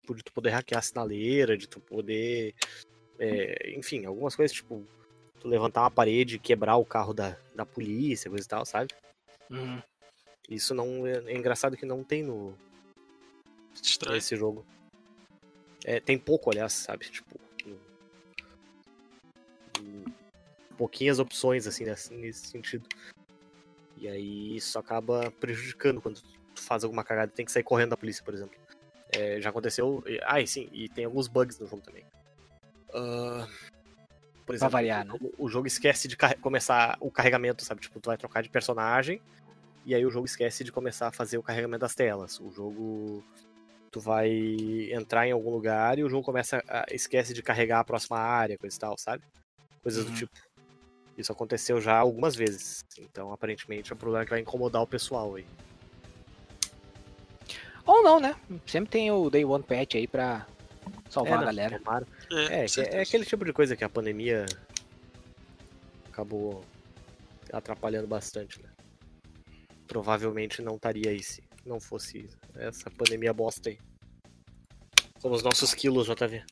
[0.00, 2.54] Tipo, de tu poder hackear a sinaleira, de tu poder.
[3.18, 4.84] é, enfim, algumas coisas, tipo,
[5.38, 8.88] tu levantar uma parede e quebrar o carro da, da polícia, coisa e tal, sabe?
[9.50, 9.82] Uhum.
[10.48, 12.56] Isso não é, é engraçado que não tem no
[13.82, 14.14] Estranho.
[14.14, 14.64] nesse jogo.
[15.84, 17.06] É, tem pouco, aliás, sabe?
[17.10, 17.38] Tipo,
[20.78, 22.88] pouquinhas opções assim nesse, nesse sentido.
[23.96, 26.22] E aí isso acaba prejudicando quando
[26.54, 28.56] tu faz alguma cagada e tem que sair correndo da polícia, por exemplo.
[29.10, 30.04] É, já aconteceu.
[30.22, 32.04] Ah, e sim, e tem alguns bugs no jogo também.
[32.94, 33.48] Ah,
[34.48, 35.10] por exemplo, variar, né?
[35.12, 37.82] o, jogo- o jogo esquece de começar o carregamento, sabe?
[37.82, 39.20] Tipo, tu vai trocar de personagem
[39.84, 42.40] e aí o jogo esquece de começar a fazer o carregamento das telas.
[42.40, 43.22] O jogo
[43.90, 44.30] tu vai
[44.90, 48.56] entrar em algum lugar e o jogo começa a, esquece de carregar a próxima área,
[48.56, 49.22] coisa e tal, sabe?
[49.82, 50.10] Coisas Uhum.
[50.10, 50.32] do tipo.
[51.18, 52.82] Isso aconteceu já algumas vezes.
[52.98, 55.44] Então, aparentemente, é um problema que vai incomodar o pessoal aí.
[57.84, 58.34] Ou não, né?
[58.66, 60.46] Sempre tem o Day One Patch aí pra
[61.10, 61.78] salvar É, a não, galera.
[61.78, 62.06] tomara.
[62.30, 64.44] É, É, é aquele tipo de coisa que a pandemia
[66.06, 66.64] acabou
[67.52, 68.68] atrapalhando bastante, né?
[69.86, 73.78] Provavelmente não estaria aí se não fosse essa pandemia bosta aí.
[75.22, 76.44] Como os nossos quilos, JV.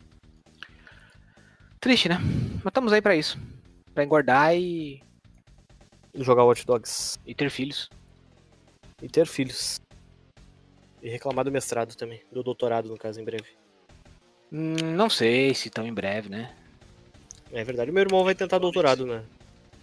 [1.80, 2.16] Triste, né?
[2.64, 3.38] Mas estamos aí pra isso.
[3.94, 5.00] Pra engordar e,
[6.14, 7.18] E jogar Watch Dogs.
[7.26, 7.88] e ter filhos.
[9.02, 9.80] E ter filhos.
[11.02, 12.22] E reclamar do mestrado também.
[12.32, 13.55] Do doutorado, no caso, em breve.
[14.52, 16.54] Hum, não sei se tão em breve, né?
[17.52, 17.90] É verdade.
[17.92, 19.24] Meu irmão vai tentar doutorado, né?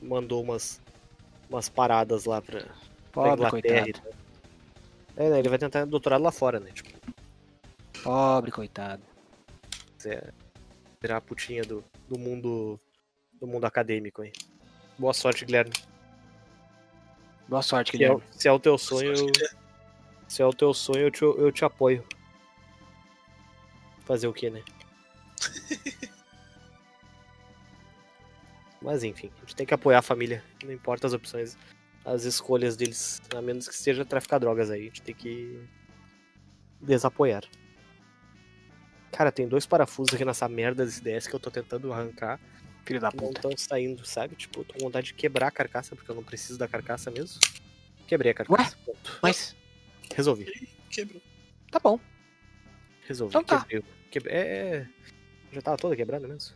[0.01, 0.82] Mandou umas,
[1.49, 2.72] umas paradas lá pra, pra
[3.11, 3.88] Pobre Inglaterra.
[3.88, 4.14] e coitado.
[5.16, 5.26] tal.
[5.26, 5.39] É, né?
[5.39, 6.72] Ele vai tentar doutorado lá fora, né?
[6.72, 6.89] Tipo,
[8.03, 9.01] Pobre coitado.
[10.05, 10.32] é,
[11.01, 12.80] virar a putinha do, do mundo
[13.39, 14.32] do mundo acadêmico aí.
[14.97, 15.72] Boa sorte, Guilherme.
[17.47, 18.24] Boa sorte, Se é, Guilherme.
[18.32, 19.49] se é o teu sonho, é-
[20.28, 22.03] se é o teu sonho, eu te, eu te apoio.
[24.06, 24.64] Fazer o quê, né?
[28.82, 30.43] Mas enfim, a gente tem que apoiar a família.
[30.64, 31.58] Não importa as opções,
[32.04, 33.22] as escolhas deles.
[33.34, 34.82] A menos que seja traficar drogas aí.
[34.82, 35.64] A gente tem que
[36.82, 37.43] desapoiar.
[39.12, 42.39] Cara, tem dois parafusos aqui nessa merda desse DS que eu tô tentando arrancar.
[42.84, 43.47] Filho da que não puta.
[43.47, 44.36] estão saindo, sabe?
[44.36, 47.10] Tipo, eu tô com vontade de quebrar a carcaça, porque eu não preciso da carcaça
[47.10, 47.39] mesmo.
[48.06, 48.76] Quebrei a carcaça.
[48.86, 49.20] Ponto.
[49.22, 49.56] Mas,
[50.14, 50.45] Resolvi.
[50.89, 51.22] Quebrou.
[51.72, 51.99] tá bom.
[53.08, 53.32] Resolvi.
[53.32, 53.66] Então tá.
[53.66, 53.84] Quebrei.
[54.12, 54.88] Quebre- É, é.
[55.51, 56.56] Já tava toda quebrada mesmo.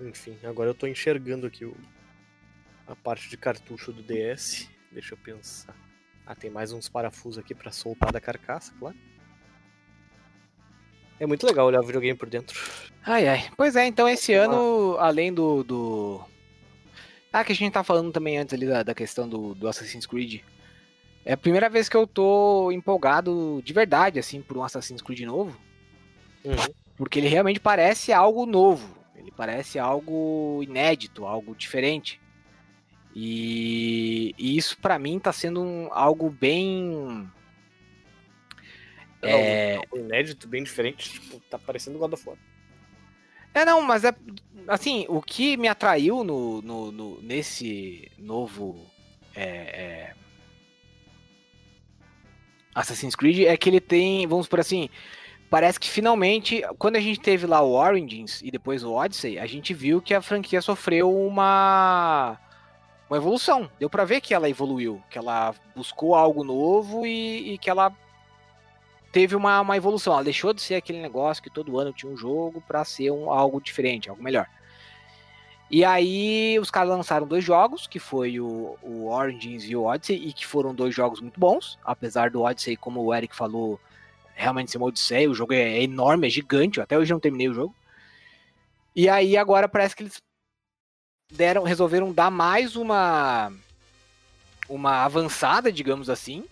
[0.00, 1.76] Enfim, agora eu tô enxergando aqui o...
[2.86, 4.68] a parte de cartucho do DS.
[4.90, 5.74] Deixa eu pensar.
[6.26, 8.96] Ah, tem mais uns parafusos aqui pra soltar da carcaça, claro.
[11.20, 12.58] É muito legal olhar o videogame por dentro.
[13.04, 13.50] Ai, ai.
[13.56, 15.62] Pois é, então esse ano, além do.
[15.62, 16.24] do...
[17.32, 20.06] Ah, que a gente tá falando também antes ali da, da questão do, do Assassin's
[20.06, 20.42] Creed.
[21.24, 25.20] É a primeira vez que eu tô empolgado de verdade, assim, por um Assassin's Creed
[25.20, 25.56] novo.
[26.44, 26.54] Uhum.
[26.96, 28.96] Porque ele realmente parece algo novo.
[29.16, 32.20] Ele parece algo inédito, algo diferente.
[33.14, 37.28] E, e isso pra mim tá sendo um- algo bem.
[39.20, 39.76] É...
[39.76, 41.12] Algo inédito, bem diferente.
[41.12, 42.38] Tipo, tá parecendo God of War.
[43.54, 44.14] É, não, mas é.
[44.66, 48.90] Assim, o que me atraiu no, no, no- nesse novo.
[49.34, 50.14] é, é,
[52.74, 54.88] Assassin's Creed é que ele tem, vamos por assim.
[55.50, 59.46] Parece que finalmente, quando a gente teve lá o Origins e depois o Odyssey, a
[59.46, 62.38] gente viu que a franquia sofreu uma.
[63.10, 63.70] Uma evolução.
[63.78, 67.94] Deu pra ver que ela evoluiu, que ela buscou algo novo e, e que ela
[69.12, 70.14] teve uma, uma evolução.
[70.14, 73.30] Ela deixou de ser aquele negócio que todo ano tinha um jogo pra ser um,
[73.30, 74.46] algo diferente, algo melhor.
[75.72, 80.28] E aí os caras lançaram dois jogos, que foi o, o Origins e o Odyssey,
[80.28, 83.80] e que foram dois jogos muito bons, apesar do Odyssey, como o Eric falou,
[84.34, 87.48] realmente ser uma odisseia, o jogo é enorme, é gigante, eu até hoje não terminei
[87.48, 87.74] o jogo.
[88.94, 90.18] E aí agora parece que eles
[91.32, 93.50] deram, resolveram dar mais uma
[94.68, 96.44] uma avançada, digamos assim.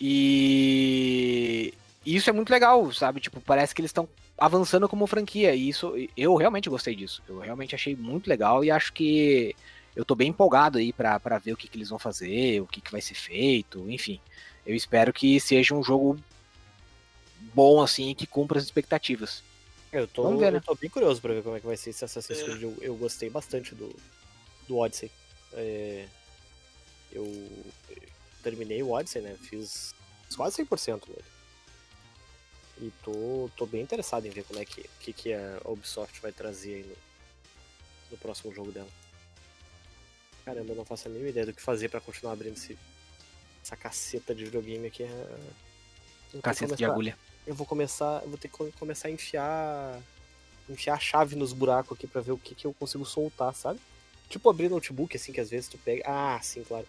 [0.00, 1.74] E
[2.14, 3.20] isso é muito legal, sabe?
[3.20, 5.54] Tipo, parece que eles estão avançando como franquia.
[5.54, 7.22] E isso eu realmente gostei disso.
[7.28, 9.56] Eu realmente achei muito legal e acho que
[9.94, 12.66] eu tô bem empolgado aí pra, pra ver o que, que eles vão fazer, o
[12.66, 14.20] que, que vai ser feito, enfim.
[14.64, 16.18] Eu espero que seja um jogo
[17.54, 19.42] bom assim e que cumpra as expectativas.
[19.92, 20.58] Eu tô, Vamos ver, né?
[20.58, 22.42] eu tô bem curioso pra ver como é que vai ser esse Assassin's.
[22.42, 22.62] Creed.
[22.62, 23.94] Eu, eu gostei bastante do,
[24.68, 25.10] do Odyssey.
[25.54, 26.06] É,
[27.12, 27.24] eu,
[28.42, 29.36] terminei o Odyssey, né?
[29.40, 29.94] Fiz
[30.36, 31.35] quase 100% nele.
[32.78, 36.30] E tô, tô bem interessado em ver como é que, que, que a Ubisoft vai
[36.32, 36.96] trazer aí no,
[38.12, 38.88] no próximo jogo dela.
[40.44, 42.78] Caramba, eu não faço a mínima ideia do que fazer pra continuar abrindo esse,
[43.64, 45.02] essa caceta de videogame aqui.
[45.04, 45.38] É...
[46.34, 47.18] Eu Caceta de começar- agulha.
[47.46, 50.00] eu vou começar, eu vou ter que co- começar a enfiar
[50.68, 53.80] enfiar a chave nos buracos aqui pra ver o que, que eu consigo soltar, sabe?
[54.28, 56.86] Tipo abrir notebook assim que às vezes tu pega, ah, sim, claro.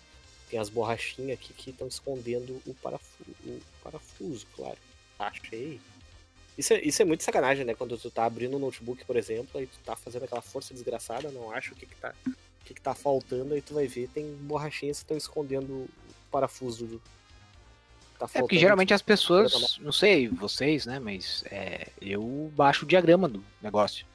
[0.50, 4.78] Tem as borrachinhas aqui que estão escondendo o parafuso, o parafuso, claro.
[5.20, 5.80] Achei.
[6.58, 7.74] Isso é, isso é muito sacanagem, né?
[7.76, 11.30] Quando tu tá abrindo um notebook, por exemplo, aí tu tá fazendo aquela força desgraçada,
[11.32, 14.08] não acha o que que tá, o que que tá faltando, aí tu vai ver,
[14.10, 15.90] tem borrachinhas que estão escondendo o
[16.32, 17.00] parafuso do...
[18.18, 22.86] Tá É porque faltando- geralmente as pessoas, não sei vocês, né, mas é, eu baixo
[22.86, 24.06] o diagrama do negócio.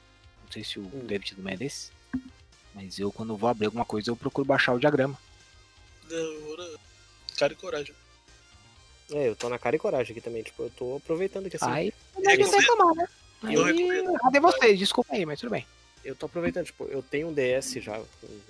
[0.43, 1.05] Não sei se o Hum.
[1.07, 1.91] David também é desse,
[2.75, 5.17] mas eu quando vou abrir alguma coisa eu procuro baixar o diagrama.
[7.37, 7.95] Cara e coragem.
[9.11, 11.65] É, eu tô na cara e coragem aqui também, tipo, eu tô aproveitando que assim,
[11.69, 13.07] Aí não adianta reclamar, né?
[13.43, 14.79] Eu cadê vocês?
[14.79, 15.65] Desculpa aí, mas tudo bem.
[16.03, 18.01] eu tô aproveitando, tipo, eu tenho um DS já,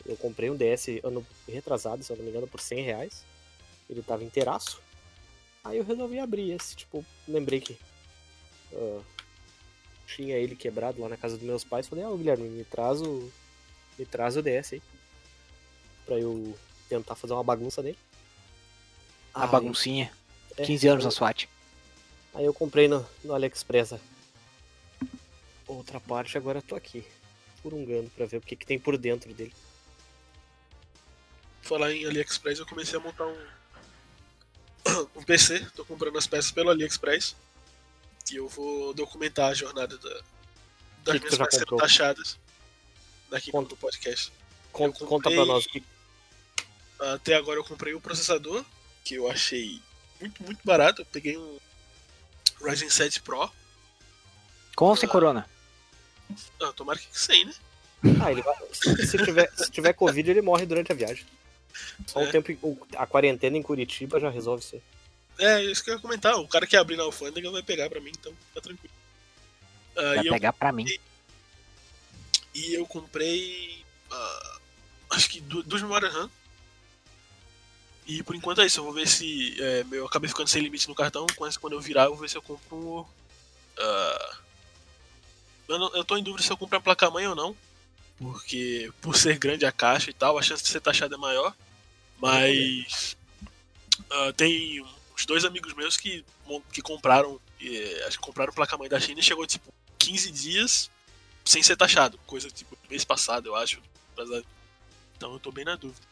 [0.05, 3.25] eu comprei um DS ano retrasado, se eu não me engano, por 100 reais,
[3.89, 4.79] ele tava inteiraço,
[5.63, 7.77] aí eu resolvi abrir esse, tipo, lembrei que
[8.75, 9.01] ah,
[10.07, 13.31] tinha ele quebrado lá na casa dos meus pais, falei, ah, Guilherme, me traz o,
[13.97, 14.81] me traz o DS aí,
[16.05, 16.55] pra eu
[16.87, 17.97] tentar fazer uma bagunça nele.
[19.33, 20.11] A Aí- baguncinha.
[20.57, 21.49] É, 15 anos aí- na SWAT.
[22.35, 23.93] Aí eu comprei no, no AliExpress.
[25.67, 27.05] outra parte, agora eu tô aqui.
[27.61, 29.53] Furungando pra ver o que, que tem por dentro dele.
[31.61, 33.37] Falar em AliExpress, eu comecei a montar um.
[35.15, 35.65] um PC.
[35.75, 37.35] Tô comprando as peças pelo AliExpress.
[38.31, 40.21] E eu vou documentar a jornada da, das
[41.15, 42.39] Que que minhas peças sendo taxadas
[43.29, 43.69] daqui Conta.
[43.69, 44.31] do podcast.
[44.71, 45.67] Conta, Eu conta pra comprei- nós.
[45.67, 45.83] que-
[46.99, 48.63] Até agora eu comprei o processador,
[49.03, 49.81] que eu achei
[50.23, 51.01] muito, muito barato.
[51.01, 51.59] Eu peguei um
[52.61, 53.49] Ryzen 7 Pro.
[54.75, 55.47] Com ou sem corona?
[56.61, 57.53] Ah, tomara que sem, né?
[58.23, 58.55] Ah, ele vai.
[58.73, 61.25] Se tiver, se tiver Covid, ele morre durante a viagem.
[62.07, 62.31] Só um É.
[62.31, 62.87] tempo.
[62.97, 64.81] A quarentena em Curitiba já resolve aí.
[65.39, 66.35] É, isso que eu ia comentar.
[66.35, 68.93] O cara que abrir na alfândega vai pegar pra mim, então tá tranquilo.
[69.95, 70.85] Ah, Vai e, eu, pegar pra mim.
[72.53, 73.83] e eu comprei.
[74.11, 74.57] ah,
[75.11, 76.29] acho que du- duas memórias RAM.
[78.05, 78.79] E por enquanto é isso.
[78.79, 79.55] Eu vou ver se.
[79.61, 81.25] é, eu acabei ficando sem limite no cartão.
[81.59, 83.07] Quando eu virar, eu vou ver se eu compro
[83.77, 84.37] ah,
[85.67, 87.55] eu, não- eu tô em dúvida se eu compro a placa-mãe ou não.
[88.17, 91.55] Porque por ser grande a caixa e tal, a chance de ser taxada é maior.
[92.19, 93.17] Mas.
[94.09, 96.23] ah, tem uns dois amigos meus que,
[96.71, 97.39] que compraram.
[98.07, 100.91] acho que compraram placa-mãe da China e chegou tipo 15 dias
[101.45, 102.17] sem ser taxado.
[102.27, 103.81] Coisa tipo mês passado, eu acho.
[105.17, 106.05] Então eu tô bem na dúvida.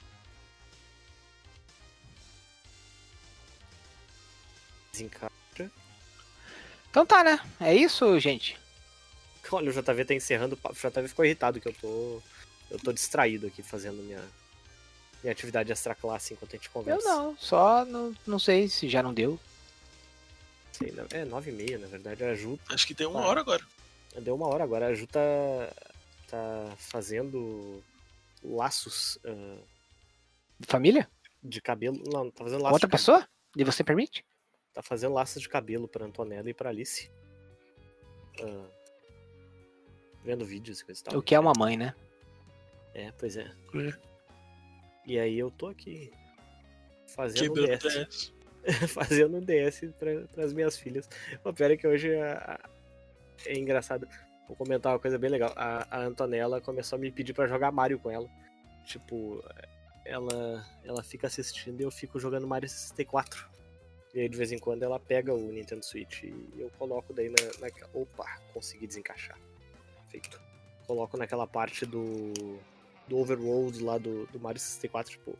[5.10, 5.32] Desenca-
[6.89, 7.39] Então tá, né?
[7.60, 8.60] É isso, gente.
[9.52, 10.56] Olha, o JV tá encerrando.
[10.56, 10.76] o papo.
[10.76, 12.22] O JV ficou irritado que eu tô.
[12.70, 14.22] Eu tô distraído aqui fazendo minha.
[15.24, 17.08] Minha atividade extra classe enquanto a gente Eu conversa.
[17.08, 19.39] não, só não, não sei se já não deu.
[20.72, 22.24] Sei, não- é nove e meia, na verdade.
[22.24, 22.60] A Ju.
[22.70, 23.28] Acho que tem uma Ah.
[23.28, 23.64] hora agora.
[24.20, 24.88] Deu uma hora agora.
[24.88, 25.20] A Ju tá.
[26.28, 27.84] Tá fazendo
[28.41, 29.58] laços ah,
[30.66, 31.10] Família?
[31.43, 32.02] de cabelo.
[32.12, 32.74] Não, tá fazendo laços.
[32.76, 33.18] Outra de cabelo.
[33.20, 33.28] pessoa?
[33.58, 34.24] E você permite?
[34.74, 37.10] Tá fazendo laços de cabelo pra Antonella e pra Alice.
[38.42, 38.68] Ah,
[40.24, 41.18] vendo vídeos e coisa e tal.
[41.20, 41.94] O que é uma mãe, né?
[42.94, 43.52] É, pois é.
[43.76, 43.94] É.
[45.06, 46.12] E aí eu tô aqui.
[47.08, 48.08] Fazendo Quebrando DS.
[48.08, 48.34] DS.
[48.94, 51.10] fazendo um DS para as minhas filhas.
[51.44, 52.60] O pior é que hoje a-
[53.46, 54.08] é engraçado.
[54.48, 55.52] Vou comentar uma coisa bem legal.
[55.56, 58.30] A, a Antonella começou a me pedir para jogar Mario com ela.
[58.86, 59.44] Tipo,
[60.06, 63.50] ela ela fica assistindo e eu fico jogando Mario 64.
[64.14, 67.30] E aí de vez em quando ela pega o Nintendo Switch e eu coloco daí
[67.30, 69.39] na, na opa, consegui desencaixar.
[70.09, 70.41] Feito.
[70.86, 72.34] Coloco naquela parte do
[73.07, 75.38] do Overworld lá do, do Mario 64, tipo,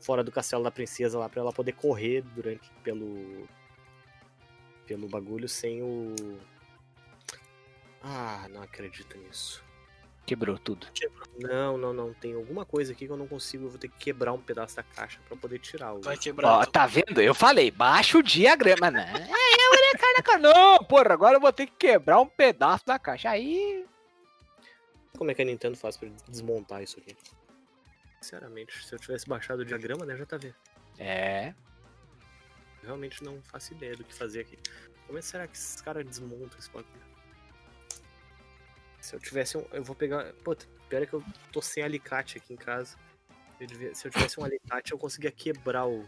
[0.00, 3.46] fora do castelo da princesa lá pra ela poder correr durante pelo
[4.86, 6.14] pelo bagulho sem o
[8.02, 9.64] Ah, não acredito nisso.
[10.24, 10.86] Quebrou tudo.
[11.38, 13.98] Não, não, não, tem alguma coisa aqui que eu não consigo, eu vou ter que
[13.98, 16.48] quebrar um pedaço da caixa pra poder tirar o Vai quebrar.
[16.48, 17.20] Ó, tá vendo?
[17.20, 19.12] Eu falei, baixa o diagrama, né?
[19.16, 20.38] É, eu olhei cara na cara.
[20.38, 23.30] Não, porra, agora eu vou ter que quebrar um pedaço da caixa.
[23.30, 23.86] Aí.
[25.16, 27.16] Como é que a Nintendo faz pra desmontar isso aqui?
[28.20, 30.54] Sinceramente, se eu tivesse baixado o diagrama, né, já tá vendo.
[30.98, 31.54] É.
[32.82, 34.58] Realmente não faço ideia do que fazer aqui.
[35.06, 37.11] Como é que será que esses caras desmontam esse bagulho?
[39.02, 39.64] Se eu tivesse um.
[39.72, 40.32] Eu vou pegar.
[40.44, 42.96] Puta, pior é que eu tô sem alicate aqui em casa.
[43.60, 46.02] Eu devia- se eu tivesse um alicate, eu conseguia quebrar o.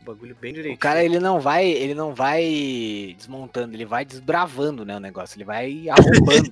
[0.00, 0.76] o bagulho bem direitinho.
[0.76, 5.36] O cara, ele não vai, ele não vai desmontando, ele vai desbravando, né, o negócio.
[5.36, 6.50] Ele vai arrombando.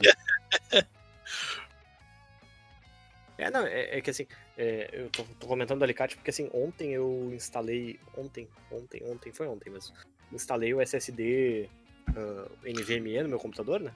[3.39, 6.51] É, não, é, é que assim, é, eu tô, tô comentando do alicate porque assim,
[6.53, 7.99] ontem eu instalei.
[8.19, 9.97] Ontem, ontem, ontem, foi ontem mesmo.
[10.31, 11.71] Instalei o SSD
[12.15, 13.95] ah, NVMe no meu computador, né?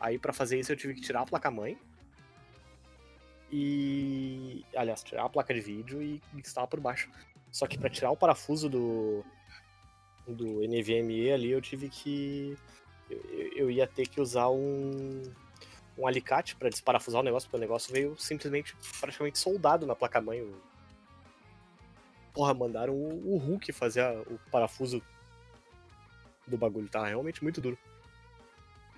[0.00, 1.78] Aí pra fazer isso eu tive que tirar a placa-mãe.
[3.50, 4.64] E.
[4.76, 7.10] Aliás, tirar a placa de vídeo e instalar por baixo.
[7.50, 9.24] Só que pra tirar o parafuso do.
[10.26, 12.56] Do NVMe ali eu tive que.
[13.08, 13.18] Eu,
[13.56, 15.22] eu- ia ter que usar um
[15.96, 20.48] um alicate pra desparafusar o negócio, porque o negócio veio simplesmente praticamente soldado na placa-mãe.
[22.32, 25.02] Porra, mandaram o, o Hulk fazer a- o parafuso
[26.46, 27.76] do bagulho, tá realmente muito duro.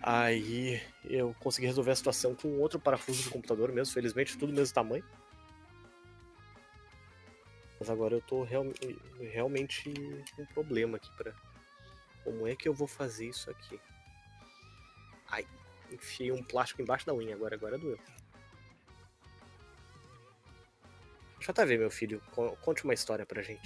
[0.03, 4.57] Aí eu consegui resolver a situação com outro parafuso do computador mesmo, felizmente tudo do
[4.57, 5.05] mesmo tamanho.
[7.79, 8.65] Mas agora eu tô real-
[9.21, 9.93] realmente
[10.37, 11.33] com um problema aqui pra.
[12.25, 13.81] Como é que eu vou fazer isso aqui?
[15.31, 15.47] Ai,
[15.91, 17.99] enfiei um plástico embaixo da unha, agora, agora doeu.
[21.41, 23.63] JV, meu filho, co- conte uma história pra gente.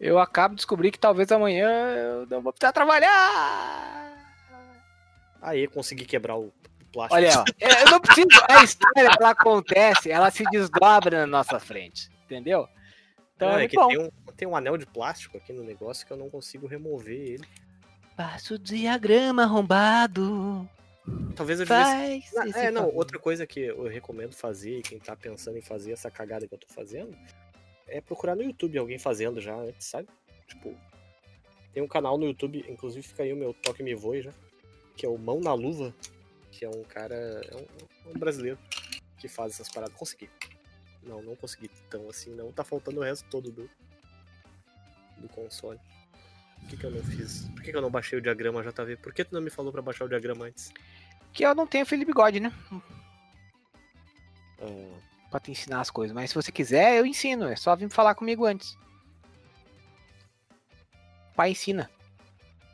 [0.00, 3.97] eu acabo de descobrir que talvez amanhã eu não vou precisar trabalhar.
[5.40, 6.52] Aí, consegui quebrar o
[6.92, 7.14] plástico.
[7.14, 8.28] Olha, ó, eu não preciso.
[8.48, 12.68] A história ela acontece, ela se desdobra na nossa frente, entendeu?
[13.36, 13.88] Então Não, é, é que bom.
[13.88, 17.14] tem um, tem um anel de plástico aqui no negócio que eu não consigo remover
[17.16, 17.44] ele.
[18.16, 20.68] Passa o diagrama arrombado.
[21.36, 21.66] Talvez eu.
[21.66, 22.96] Faz Ah, é, não, favor.
[22.96, 26.58] outra coisa que eu recomendo fazer, quem tá pensando em fazer essa cagada que eu
[26.58, 27.16] tô fazendo,
[27.86, 30.08] é procurar no YouTube alguém fazendo já antes, sabe?
[30.48, 30.74] Tipo,
[31.72, 34.32] tem um canal no YouTube, inclusive fica aí o meu Toque Me Voe já,
[34.98, 35.94] que é o Mão na Luva,
[36.50, 38.58] que é um cara, é um, um brasileiro
[39.16, 39.96] que faz essas paradas.
[39.96, 40.28] Consegui.
[41.04, 42.50] Não, não consegui tão assim, não.
[42.52, 43.70] Tá faltando o resto todo do,
[45.18, 45.78] do console.
[46.58, 47.48] Por que, que eu não fiz?
[47.50, 48.96] Por que, que eu não baixei o diagrama JV?
[48.96, 50.72] Por que tu não me falou pra baixar o diagrama antes?
[51.32, 52.52] Que eu não tenho Felipe Bigode, né?
[54.60, 54.98] Ah,
[55.30, 56.12] Pra te ensinar as coisas.
[56.12, 57.46] Mas se você quiser, eu ensino.
[57.46, 58.76] É só vir falar comigo antes.
[61.36, 61.88] Pai ensina.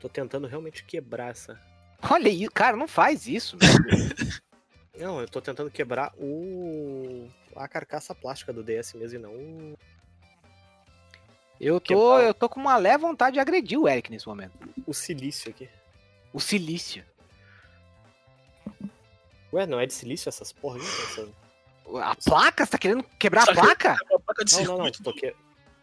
[0.00, 1.73] tô tentando realmente quebrar essa.
[2.10, 3.56] Olha aí, cara, não faz isso.
[4.96, 7.28] Não, eu tô tentando quebrar o.
[7.56, 9.76] a carcaça plástica do DS mesmo e não.
[11.60, 12.22] Eu tô, Quebrar.
[12.22, 14.56] eu tô com uma leve vontade de agredir o Eric nesse momento.
[14.86, 15.68] o silício aqui.
[16.32, 17.04] O silício.
[19.52, 20.78] Ué, não é de silício essas porra?
[20.78, 21.28] Essa-
[22.00, 22.64] A placa?
[22.64, 23.96] Você tá querendo quebrar a placa?
[24.10, 24.84] Uma placa de Não, não, não.
[24.84, 25.02] circuito.
[25.02, 25.34] Tô que...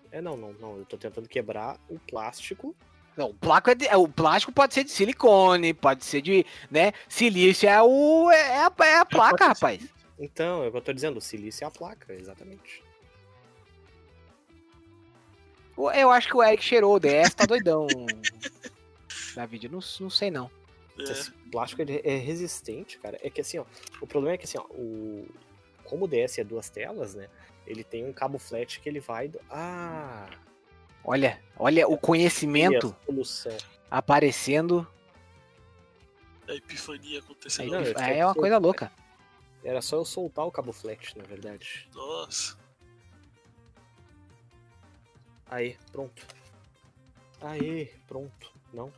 [0.09, 0.77] É, não, não, não.
[0.77, 2.73] Eu tô tentando quebrar o plástico.
[3.17, 6.45] Não, o, placo é de- é, o plástico pode ser de silicone, pode ser de,
[6.69, 6.93] né?
[7.09, 9.81] Silício é o é a, é a placa, rapaz.
[10.17, 12.83] Então, é o que eu tô dizendo, o silício é a placa, exatamente.
[15.95, 17.87] Eu acho que o Eric cheirou o DS, tá doidão.
[19.35, 20.49] David, não, não sei não.
[20.99, 23.17] É, Esse plástico é resistente, cara.
[23.23, 23.65] É que assim, ó.
[23.99, 24.63] O problema é que assim, ó.
[24.71, 25.27] O...
[25.85, 27.27] Como o DS é duas telas, né?
[27.65, 29.27] Ele tem um cabo flat que ele vai.
[29.27, 29.39] Do...
[29.49, 30.29] Ah!
[31.03, 32.95] Olha, olha o conhecimento
[33.89, 34.87] aparecendo.
[36.47, 37.65] a epifania acontecendo.
[37.65, 38.91] Aí, Não, eu tinha é uma coisa louca.
[39.63, 41.87] Era só eu soltar o cabo flat, na verdade.
[41.93, 42.57] Nossa.
[45.49, 46.25] Aí, pronto.
[47.41, 48.53] Aí, pronto.
[48.73, 48.91] Não?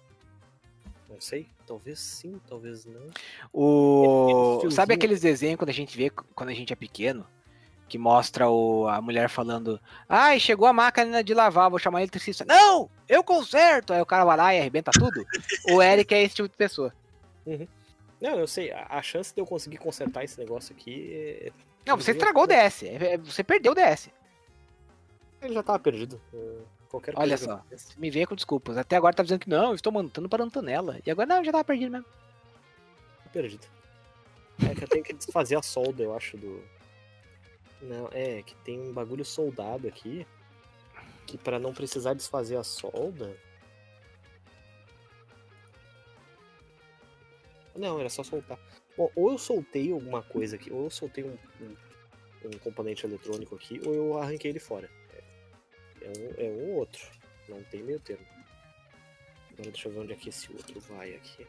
[1.10, 1.48] Não sei.
[1.66, 3.08] Talvez sim, talvez não.
[3.52, 4.70] O...
[4.72, 7.26] Sabe aqueles desenhos quando a gente vê quando a gente é pequeno?
[7.88, 8.88] Que mostra o...
[8.88, 9.80] a mulher falando:
[10.10, 12.44] Ai, chegou a máquina de lavar, vou chamar o eletricista.
[12.46, 12.90] Não!
[13.08, 13.94] Eu conserto!
[13.94, 15.24] Aí o cara vai lá e arrebenta tudo.
[15.72, 16.94] o Eric é esse tipo de pessoa.
[18.20, 18.72] Não, eu sei.
[18.72, 21.52] A, a chance de eu conseguir consertar esse negócio aqui é.
[21.86, 22.84] Não, você estragou o DS.
[22.84, 24.10] é- é- Você perdeu o DS.
[25.42, 26.20] Ele já tava perdido.
[26.34, 26.58] É,
[26.90, 27.62] Qualquer Olha só.
[27.98, 28.78] Me venha com desculpas.
[28.78, 31.00] Até agora tá dizendo que não, eu estou mandando para a Antonella.
[31.06, 32.06] E agora não, já tava perdido mesmo.
[33.34, 33.66] Perdido.
[34.70, 36.64] É que eu tenho que desfazer a solda, eu acho, do.
[37.84, 40.26] Não, é que tem um bagulho soldado aqui.
[41.26, 43.38] Que pra não precisar desfazer a solda.
[47.76, 48.60] Não, era só soltar.
[48.96, 51.76] Bom, ou eu soltei alguma coisa aqui, ou eu soltei um, um,
[52.46, 54.90] um componente eletrônico aqui, ou eu arranquei ele fora.
[55.12, 55.24] É,
[56.02, 57.04] é um, é um ou outro.
[57.50, 58.26] Não tem meio termo.
[59.52, 61.48] Agora deixa eu ver onde é que esse outro vai aqui.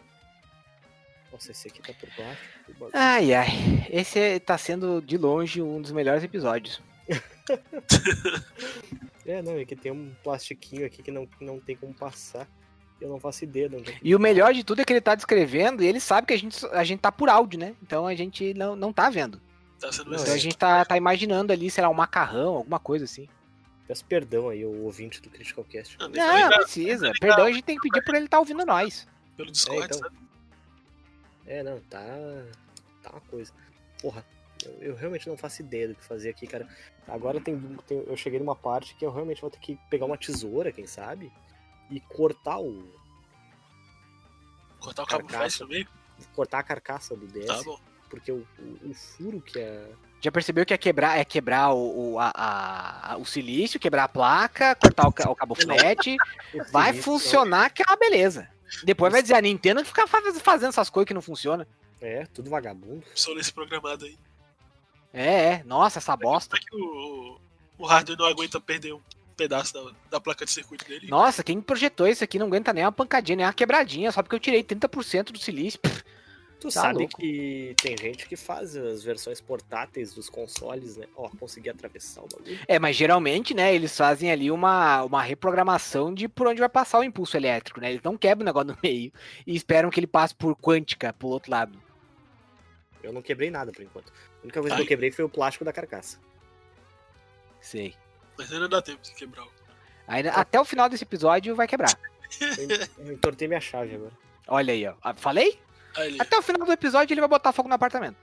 [1.35, 2.93] Nossa, esse aqui tá por baixo.
[2.93, 3.49] Ai, ai.
[3.91, 6.80] Esse é- tá sendo, de longe, um dos melhores episódios.
[9.26, 12.47] É, não, é que tem um plastiquinho aqui que não, que não tem como passar.
[13.01, 15.01] Eu não faço ideia de onde é E o melhor de tudo é que ele
[15.01, 17.74] tá descrevendo e ele sabe que a gente, a gente tá por áudio, né?
[17.82, 19.41] Então a gente não, não tá vendo.
[19.80, 22.78] Tá sendo Não, Então a gente tá, tá imaginando ali, sei lá, um macarrão, alguma
[22.78, 23.26] coisa assim.
[23.89, 25.97] Peço perdão aí, o ouvinte do Critical Cast.
[25.99, 27.07] Não, Não, Tá não ligado, precisa.
[27.09, 27.14] tá.
[27.18, 29.09] Perdão, a gente tem que pedir por ele estar ouvindo nós.
[29.39, 29.99] Pelo Discord, É, então.
[29.99, 30.16] sabe?
[31.47, 32.01] É, não, tá.
[33.03, 33.53] Tá uma coisa.
[34.01, 34.24] Porra,
[34.64, 36.66] eu, eu realmente não faço ideia do que fazer aqui, cara.
[37.07, 40.16] Agora tem, tem- eu cheguei numa parte que eu realmente vou ter que pegar uma
[40.16, 41.30] tesoura, quem sabe,
[41.90, 42.88] e cortar o.
[44.80, 45.38] Cortar o cabo Carcaça.
[45.38, 45.88] flash também?
[46.34, 47.78] cortar a carcaça do DS, Tá bom.
[48.09, 49.90] porque o, o, o furo que é.
[50.20, 54.09] Já percebeu que é quebrar, é quebrar o, o, a- a- o silício, quebrar a
[54.09, 56.16] placa, cortar o, o cabo flat.
[56.72, 58.49] Vai funcionar que é uma beleza.
[58.85, 61.67] Depois vai dizer a Nintendo que fica faz- fazendo essas coisas que não funcionam.
[61.67, 61.85] não.
[62.09, 63.03] É, tudo vagabundo.
[63.15, 64.17] Só nesse programado aí.
[65.12, 65.62] É, é.
[65.65, 66.57] Nossa, essa bosta.
[66.57, 67.39] Será que o,
[67.79, 69.01] o hardware não aguenta perder um
[69.37, 71.07] pedaço da, da placa de circuito dele?
[71.09, 74.35] Nossa, quem projetou isso aqui não aguenta nem uma pancadinha, nem uma quebradinha, só porque
[74.37, 75.79] eu tirei 30% do silício.
[75.81, 76.05] Pff,
[76.65, 77.19] Tu Tá sabe louco.
[77.21, 81.07] que tem gente que faz as versões portáteis dos consoles, né?
[81.15, 82.59] Ó, consegui atravessar o bagulho.
[82.67, 87.01] É, mas geralmente, né, eles fazem ali uma, uma reprogramação de por onde vai passar
[87.01, 87.91] o impulso elétrico, né?
[87.91, 89.12] Eles não quebram o negócio no meio
[89.47, 91.79] e esperam que ele passe por quântica pro outro lado.
[93.03, 94.11] Eu não quebrei nada por enquanto.
[94.11, 94.85] A única coisa que Ai.
[94.85, 96.19] eu quebrei foi o plástico da carcaça.
[97.61, 97.95] Sei.
[98.39, 99.45] Mas ainda dá tempo de quebrar.
[99.45, 99.51] o-
[100.09, 101.93] Aí, até o final desse episódio vai quebrar.
[102.41, 104.12] Eu, eu entortei minha chave agora.
[104.49, 104.95] Olha aí, ó.
[105.03, 105.59] Ah, Falei?
[105.97, 108.16] Ele, Até o final do episódio ele vai botar fogo no apartamento.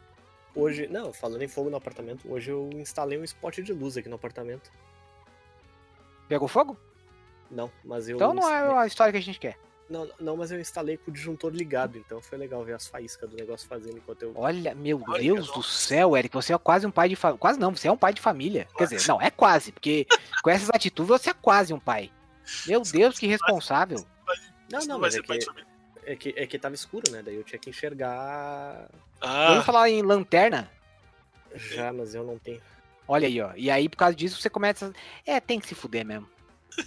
[0.54, 4.10] Hoje, não, falando em fogo no apartamento, hoje eu instalei um spot de luz aqui
[4.10, 4.70] no apartamento.
[6.28, 6.78] Pegou fogo?
[7.50, 8.16] Não, mas eu.
[8.16, 9.58] Então não é a história que a gente quer.
[9.90, 13.30] Não, não, mas eu instalei com o disjuntor ligado, então foi legal ver as faíscas
[13.30, 14.32] do negócio fazendo enquanto eu.
[14.36, 17.38] Olha, meu Olha, Deus do céu, Eric, você é quase um pai de família.
[17.38, 18.70] Quase não, você é um pai de família.
[18.78, 20.08] Quer dizer, não, é quase, porque
[20.42, 22.10] com essas atitudes você é quase um pai.
[22.66, 24.02] Meu Deus, que responsável.
[24.72, 25.71] Não, não, mas é ser pai de que, família.
[26.06, 27.22] É, que, é que tava escuro, né?
[27.24, 28.88] Daí eu tinha que enxergar
[29.22, 30.70] Vamos Ah, falar em lanterna?
[31.56, 32.62] já, mas eu não tenho.
[33.08, 33.52] Olha aí, ó.
[33.56, 34.94] E aí, por causa disso, você começa.
[35.26, 36.28] É, tem que se fuder mesmo.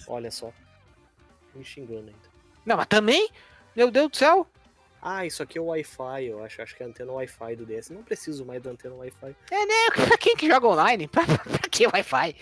[0.08, 0.50] Olha só.
[1.54, 2.34] Me xingando ainda.
[2.64, 3.28] Não, mas também?
[3.76, 4.46] Meu Deus do céu.
[5.02, 6.62] Ah, isso aqui é o Wi-Fi, eu acho.
[6.62, 7.90] Acho que é a antena Wi-Fi do DS.
[7.90, 9.36] Não preciso mais da antena Wi-Fi.
[9.50, 9.90] É, né?
[10.08, 11.06] Pra quem que joga online?
[11.12, 12.34] Pra, pra que Wi-Fi?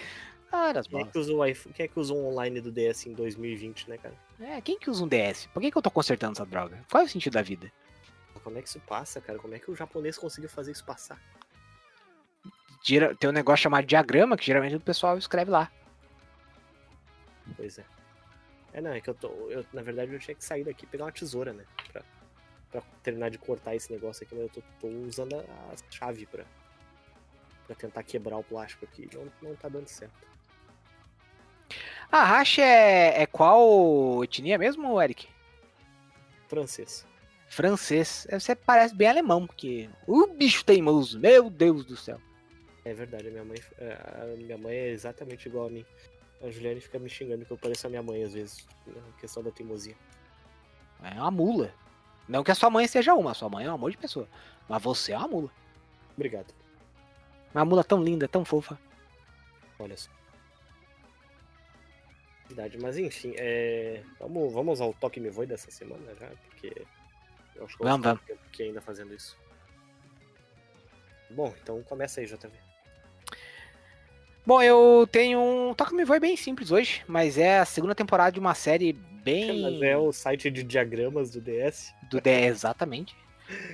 [0.53, 1.73] Ah, das Quem é, que usa o Wi-Fi?
[1.73, 4.15] Quem é que usa o online do DS em 2020, né, cara?
[4.43, 5.47] É, quem que usa um DS?
[5.47, 6.85] Por que, que eu tô consertando essa droga?
[6.91, 7.71] Qual é o sentido da vida?
[8.43, 9.39] Como é que isso passa, cara?
[9.39, 11.21] Como é que o japonês conseguiu fazer isso passar?
[13.19, 15.71] Tem um negócio chamado diagrama, que geralmente o pessoal escreve lá.
[17.57, 17.85] Pois é.
[18.73, 19.29] É, não, é que eu tô.
[19.49, 21.65] Eu, na verdade, eu tinha que sair daqui e pegar uma tesoura, né?
[21.93, 22.03] Pra,
[22.73, 26.27] pra terminar de cortar esse negócio aqui, mas eu tô, tô usando a, a chave
[26.27, 26.45] pra,
[27.67, 29.09] pra tentar quebrar o plástico aqui.
[29.15, 30.27] Não, não tá dando certo.
[32.13, 35.27] A Hash é, é qual etnia mesmo, Eric?
[36.47, 37.07] Francês.
[37.49, 38.27] Francês.
[38.29, 39.89] É, Você parece bem alemão, porque.
[40.07, 42.21] O bicho teimoso, meu Deus do céu.
[42.85, 43.57] É verdade, minha mãe.
[43.79, 45.87] é, minha mãe é exatamente igual a mim.
[46.43, 48.67] A Juliane fica me xingando que eu pareço a minha mãe às vezes.
[48.87, 49.97] Na questão da teimosia.
[51.03, 51.73] É uma mula.
[52.29, 54.29] Não que a sua mãe seja uma, a sua mãe é um amor de pessoa.
[54.69, 55.51] Mas você é uma mula.
[56.15, 56.53] Obrigado.
[57.55, 58.79] Uma mula tão linda, tão fofa.
[59.79, 60.11] Olha só.
[62.55, 64.03] Verdade, mas enfim, é...
[64.21, 66.87] vamos, vamos ao toque me voe dessa semana já, porque
[67.57, 69.39] eu acho que eu Vamos, um tempo aqui ainda fazendo isso.
[71.31, 72.51] Bom, então começa aí, JV.
[74.45, 78.33] Bom, eu tenho um toque me voe bem simples hoje, mas é a segunda temporada
[78.33, 81.95] de uma série bem Mas é o site de diagramas do DS.
[82.11, 83.17] do DE, exatamente.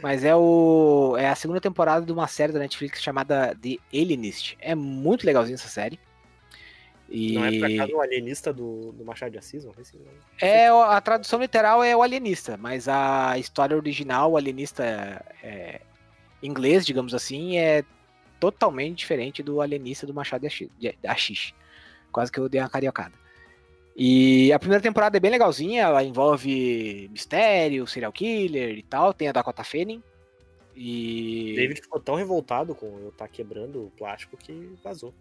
[0.01, 4.57] Mas é o é a segunda temporada de uma série da Netflix chamada The Alienist.
[4.61, 5.99] É muito legalzinha essa série.
[7.11, 9.65] E Não é por acaso o alienista do, do Machado de Assis?
[9.65, 9.99] Não sei se-
[10.43, 14.85] é a tradução literal é o alienista, mas a história original, o alienista
[15.43, 15.81] é,
[16.43, 17.83] inglês, digamos assim, é
[18.39, 21.55] totalmente diferente do alienista do Machado de Assis- de Assis.
[22.13, 23.15] Quase que eu dei uma cariocada.
[23.97, 29.29] E a primeira temporada é bem legalzinha, ela envolve mistério, serial killer e tal, tem
[29.29, 30.03] a Dakota Fanning.
[30.77, 35.13] E David ficou tão revoltado com eu estar quebrando o plástico que vazou.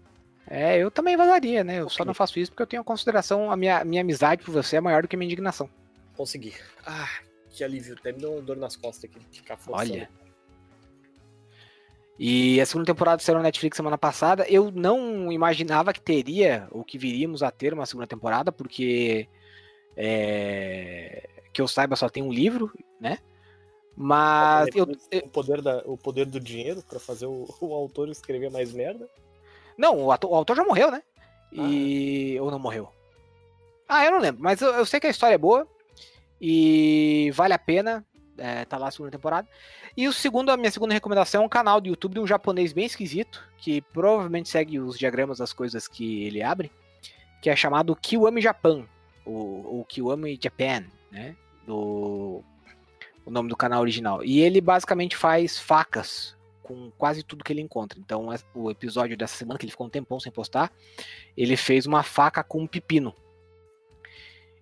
[0.50, 1.80] É, eu também vazaria, né?
[1.80, 4.78] Eu só não faço isso porque eu tenho consideração, a minha, minha amizade por você
[4.78, 5.70] é maior do que a minha indignação.
[6.16, 6.54] Consegui.
[6.86, 7.10] Ah,
[7.50, 7.96] que alívio.
[8.00, 9.94] Até me deu uma dor nas costas aqui de ficar forçando.
[9.94, 10.10] Olha.
[12.20, 14.46] E a segunda temporada saiu na Netflix semana passada.
[14.50, 19.28] Eu não imaginava que teria, ou que viríamos a ter uma segunda temporada, porque
[19.96, 23.20] é, que eu saiba só tem um livro, né?
[23.96, 28.10] Mas eu, eu- o, poder da, o poder do dinheiro pra fazer o, o autor
[28.10, 29.08] escrever mais merda.
[29.78, 31.02] Não, o, o autor já morreu, né?
[31.52, 32.90] E ou não morreu?
[33.88, 35.68] Ah, eu não lembro, mas eu, eu sei que a história é boa
[36.42, 38.06] e vale a pena.
[38.38, 39.48] É, tá lá a segunda temporada.
[39.96, 42.72] E o segundo, a minha segunda recomendação é um canal do YouTube de um japonês
[42.72, 46.72] bem esquisito, que provavelmente segue os diagramas das coisas que ele abre,
[47.42, 48.86] que é chamado Kiwami Japan,
[49.26, 51.36] ou, ou Kiwami Japan, né?
[51.66, 52.44] Do,
[53.26, 54.24] o nome do canal original.
[54.24, 56.37] E ele basicamente faz facas
[56.68, 57.98] com quase tudo que ele encontra.
[57.98, 60.72] Então, o episódio dessa semana, que ele ficou um tempão sem postar,
[61.36, 63.16] ele fez uma faca com um pepino.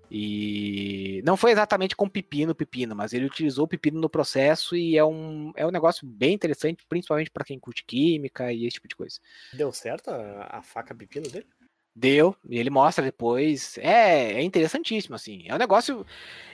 [0.09, 4.95] E não foi exatamente com pepino, pepino, mas ele utilizou o pepino no processo e
[4.95, 8.87] é um, é um negócio bem interessante, principalmente para quem curte química e esse tipo
[8.87, 9.19] de coisa.
[9.51, 11.47] Deu certo a, a faca pepino dele?
[11.95, 13.77] Deu, e ele mostra depois.
[13.79, 15.45] É, é interessantíssimo, assim.
[15.47, 16.05] É um negócio.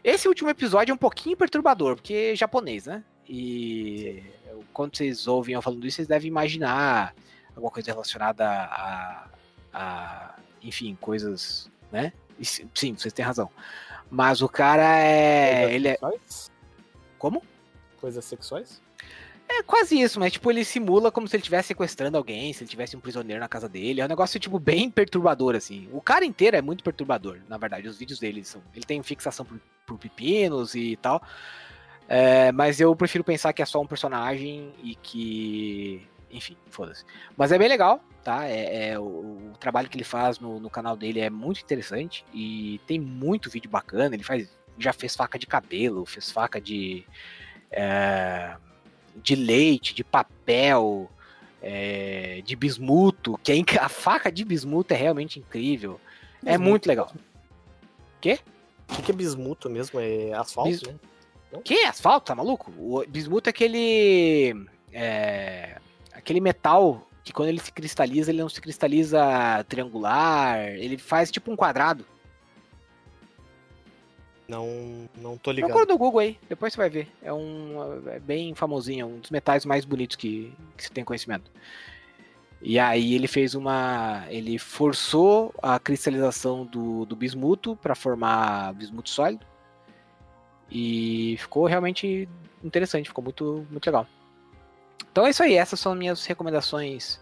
[0.04, 3.03] Esse último episódio é um pouquinho perturbador, porque é japonês, né?
[3.28, 4.23] E
[4.72, 7.14] quando vocês ouvem eu falando isso, vocês devem imaginar
[7.56, 9.27] alguma coisa relacionada a.
[9.73, 12.14] a enfim, coisas, né?
[12.41, 13.49] Sim, sim, vocês têm razão.
[14.10, 15.61] Mas o cara é.
[15.61, 15.91] Coisas Ele é.
[15.91, 16.52] sexuais?
[17.18, 17.43] Como?
[17.99, 18.81] Coisas sexuais?
[19.53, 22.69] É quase isso, mas tipo, ele simula como se ele estivesse sequestrando alguém, se ele
[22.69, 23.99] tivesse um prisioneiro na casa dele.
[23.99, 25.89] É um negócio, tipo, bem perturbador, assim.
[25.91, 27.88] O cara inteiro é muito perturbador, na verdade.
[27.88, 28.61] Os vídeos dele são.
[28.73, 31.22] Ele tem fixação por, por pepinos e tal.
[32.13, 36.05] É, mas eu prefiro pensar que é só um personagem e que.
[36.29, 37.05] Enfim, foda-se.
[37.38, 38.45] Mas é bem legal, tá?
[38.49, 42.25] É, é o, o trabalho que ele faz no, no canal dele é muito interessante
[42.33, 44.13] e tem muito vídeo bacana.
[44.13, 44.49] Ele faz.
[44.77, 47.05] Já fez faca de cabelo, fez faca de.
[47.71, 48.55] é,
[49.23, 51.09] de leite, de papel,
[51.61, 55.99] é, de bismuto, que é a faca de bismuto é realmente incrível.
[56.43, 56.69] É Bismuto.
[56.69, 57.11] muito legal.
[57.15, 58.38] O que,
[59.01, 59.99] que é bismuto mesmo?
[59.99, 60.95] É asfalto, Bis- né?
[61.60, 61.84] Que?
[61.84, 62.28] Asfalto?
[62.28, 62.72] Tá maluco?
[62.78, 64.56] O bismuto é aquele.
[64.94, 65.78] É,
[66.14, 71.52] aquele metal que quando ele se cristaliza, ele não se cristaliza triangular, ele faz tipo
[71.52, 72.06] um quadrado.
[74.48, 74.68] Não,
[75.15, 75.69] não tô ligado.
[75.69, 77.07] Procura no Google aí, depois você vai ver.
[77.22, 78.10] É um.
[78.10, 81.49] É bem famosinho, é um dos metais mais bonitos que, que você tem conhecimento.
[82.61, 84.26] E aí ele fez uma.
[84.30, 89.45] Ele forçou a cristalização do, do bismuto para formar bismuto sólido.
[90.72, 92.30] E ficou realmente
[92.64, 94.07] interessante, ficou muito, muito legal.
[95.11, 97.19] Então é isso aí, essas são minhas recomendações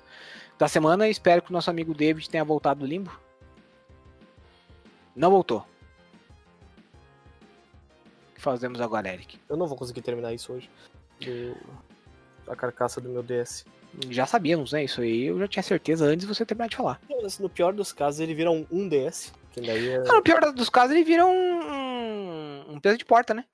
[0.59, 1.09] da semana.
[1.09, 3.11] Espero que o nosso amigo David tenha voltado do limbo.
[5.15, 5.65] Não voltou.
[8.31, 9.39] O que fazemos agora, Eric?
[9.49, 10.69] Eu não vou conseguir terminar isso hoje.
[11.19, 11.57] Do...
[12.47, 13.65] A carcaça do meu DS.
[14.09, 14.83] Já sabíamos, né?
[14.83, 17.01] Isso aí eu já tinha certeza antes de você terminar de falar.
[17.39, 19.33] No pior dos casos, ele vira um, um DS.
[19.51, 19.97] Que daí é...
[20.07, 21.59] Ah, no pior dos casos, ele vira um,
[22.73, 23.45] um, peso de porta, né?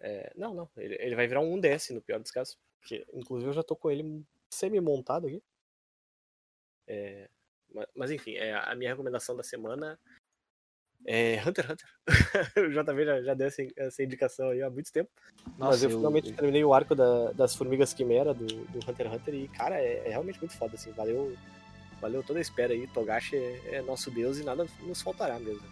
[0.00, 0.68] é, Não, não.
[0.76, 2.58] Ele, ele vai virar um 1DS no pior dos casos.
[2.80, 5.42] Porque, inclusive, eu já tô com ele semi-montado aqui.
[6.86, 7.28] É,
[7.74, 9.98] ma- Mas, enfim, é, a minha recomendação da semana
[11.06, 11.88] é Hunter x Hunter.
[12.68, 15.10] o JV já, já deu essa, essa indicação aí há muito tempo.
[15.56, 19.34] Mas eu, finalmente terminei o arco da- das Formigas Quimera do, do Hunter x Hunter
[19.34, 20.92] e, cara, é, é realmente muito foda, assim.
[20.92, 21.36] Valeu,
[22.00, 22.86] valeu toda a espera aí.
[22.88, 25.66] Togashi é, é nosso deus e nada nos faltará mesmo.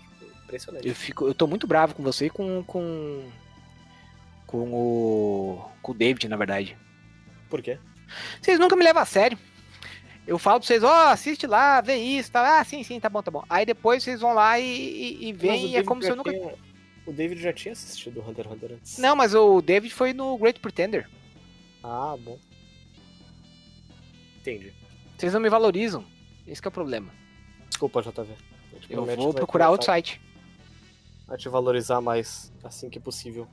[0.47, 0.87] Impressionante.
[0.89, 3.29] Eu, fico, eu tô muito bravo com você e com, com,
[4.47, 6.77] com, o, com o David, na verdade.
[7.51, 7.79] Por quê?
[8.41, 9.37] Vocês nunca me levam a sério.
[10.27, 12.59] Eu falo pra vocês, ó, assiste lá, vê isso, tá?
[12.61, 13.45] Ah, sim, sim, tá bom, tá bom.
[13.49, 16.17] Aí depois vocês vão lá e, e, e o veem e é como se eu
[16.17, 16.33] nunca.
[16.33, 16.55] tinha-
[17.07, 18.99] O David já tinha assistido Hunter x Hunter antes.
[18.99, 21.09] Não, mas o David foi no Great Pretender.
[21.83, 22.39] Ah, bom.
[24.41, 24.73] Entendi.
[25.17, 26.05] Vocês não me valorizam.
[26.47, 27.13] Esse que é o problema.
[27.69, 28.35] Desculpa, JV.
[28.91, 30.21] Eu vou procurar outro site.
[31.29, 33.49] A te valorizar mais assim que possível.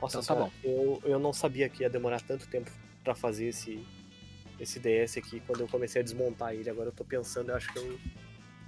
[0.00, 2.70] Nossa, Então tá senhora, Eu, eu não sabia que ia demorar tanto tempo
[3.02, 3.84] pra fazer esse,
[4.58, 6.68] esse DS aqui quando eu comecei a desmontar ele.
[6.68, 7.98] Agora eu tô pensando, eu acho que eu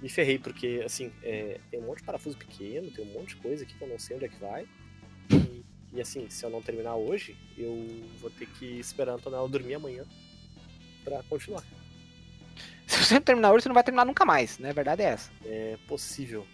[0.01, 3.37] me ferrei, porque assim, é, tem um monte de parafuso pequeno, tem um monte de
[3.37, 4.67] coisa aqui que eu não sei onde é que vai.
[5.31, 7.87] E, e, assim, se eu não terminar hoje, eu
[8.19, 10.05] vou ter que esperar a Antonella dormir amanhã
[11.03, 11.63] pra continuar.
[12.85, 14.69] Se você não terminar hoje, você não vai terminar nunca mais, né?
[14.69, 15.31] A verdade é essa.
[15.45, 16.45] É possível.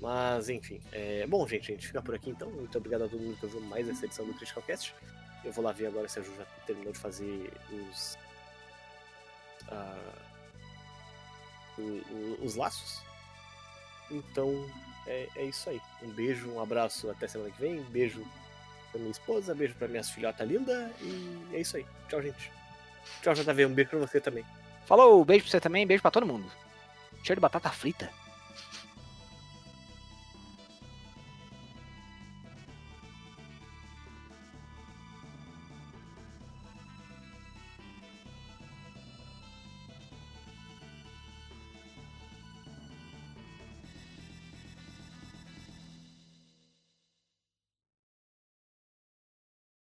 [0.00, 0.80] Mas, enfim.
[0.92, 1.26] É...
[1.26, 2.50] Bom, gente, a gente fica por aqui então.
[2.50, 4.94] Muito obrigado a todo mundo que ouviu mais essa edição do Critical Cast.
[5.44, 8.18] Eu vou lá ver agora se a Ju já terminou de fazer os.
[11.78, 13.00] o- os laços.
[14.10, 14.68] Então,
[15.06, 15.80] é, é isso aí.
[16.02, 17.78] Um beijo, um abraço até semana que vem.
[17.80, 18.24] Um beijo
[18.90, 20.90] pra minha esposa, beijo pra minhas filhotas lindas.
[21.00, 21.86] E é isso aí.
[22.08, 22.50] Tchau, gente.
[23.22, 23.66] Tchau, JV.
[23.66, 24.44] Um beijo pra você também.
[24.86, 26.50] Falou, beijo pra você também, beijo pra todo mundo.
[27.22, 28.10] Cheiro de batata frita.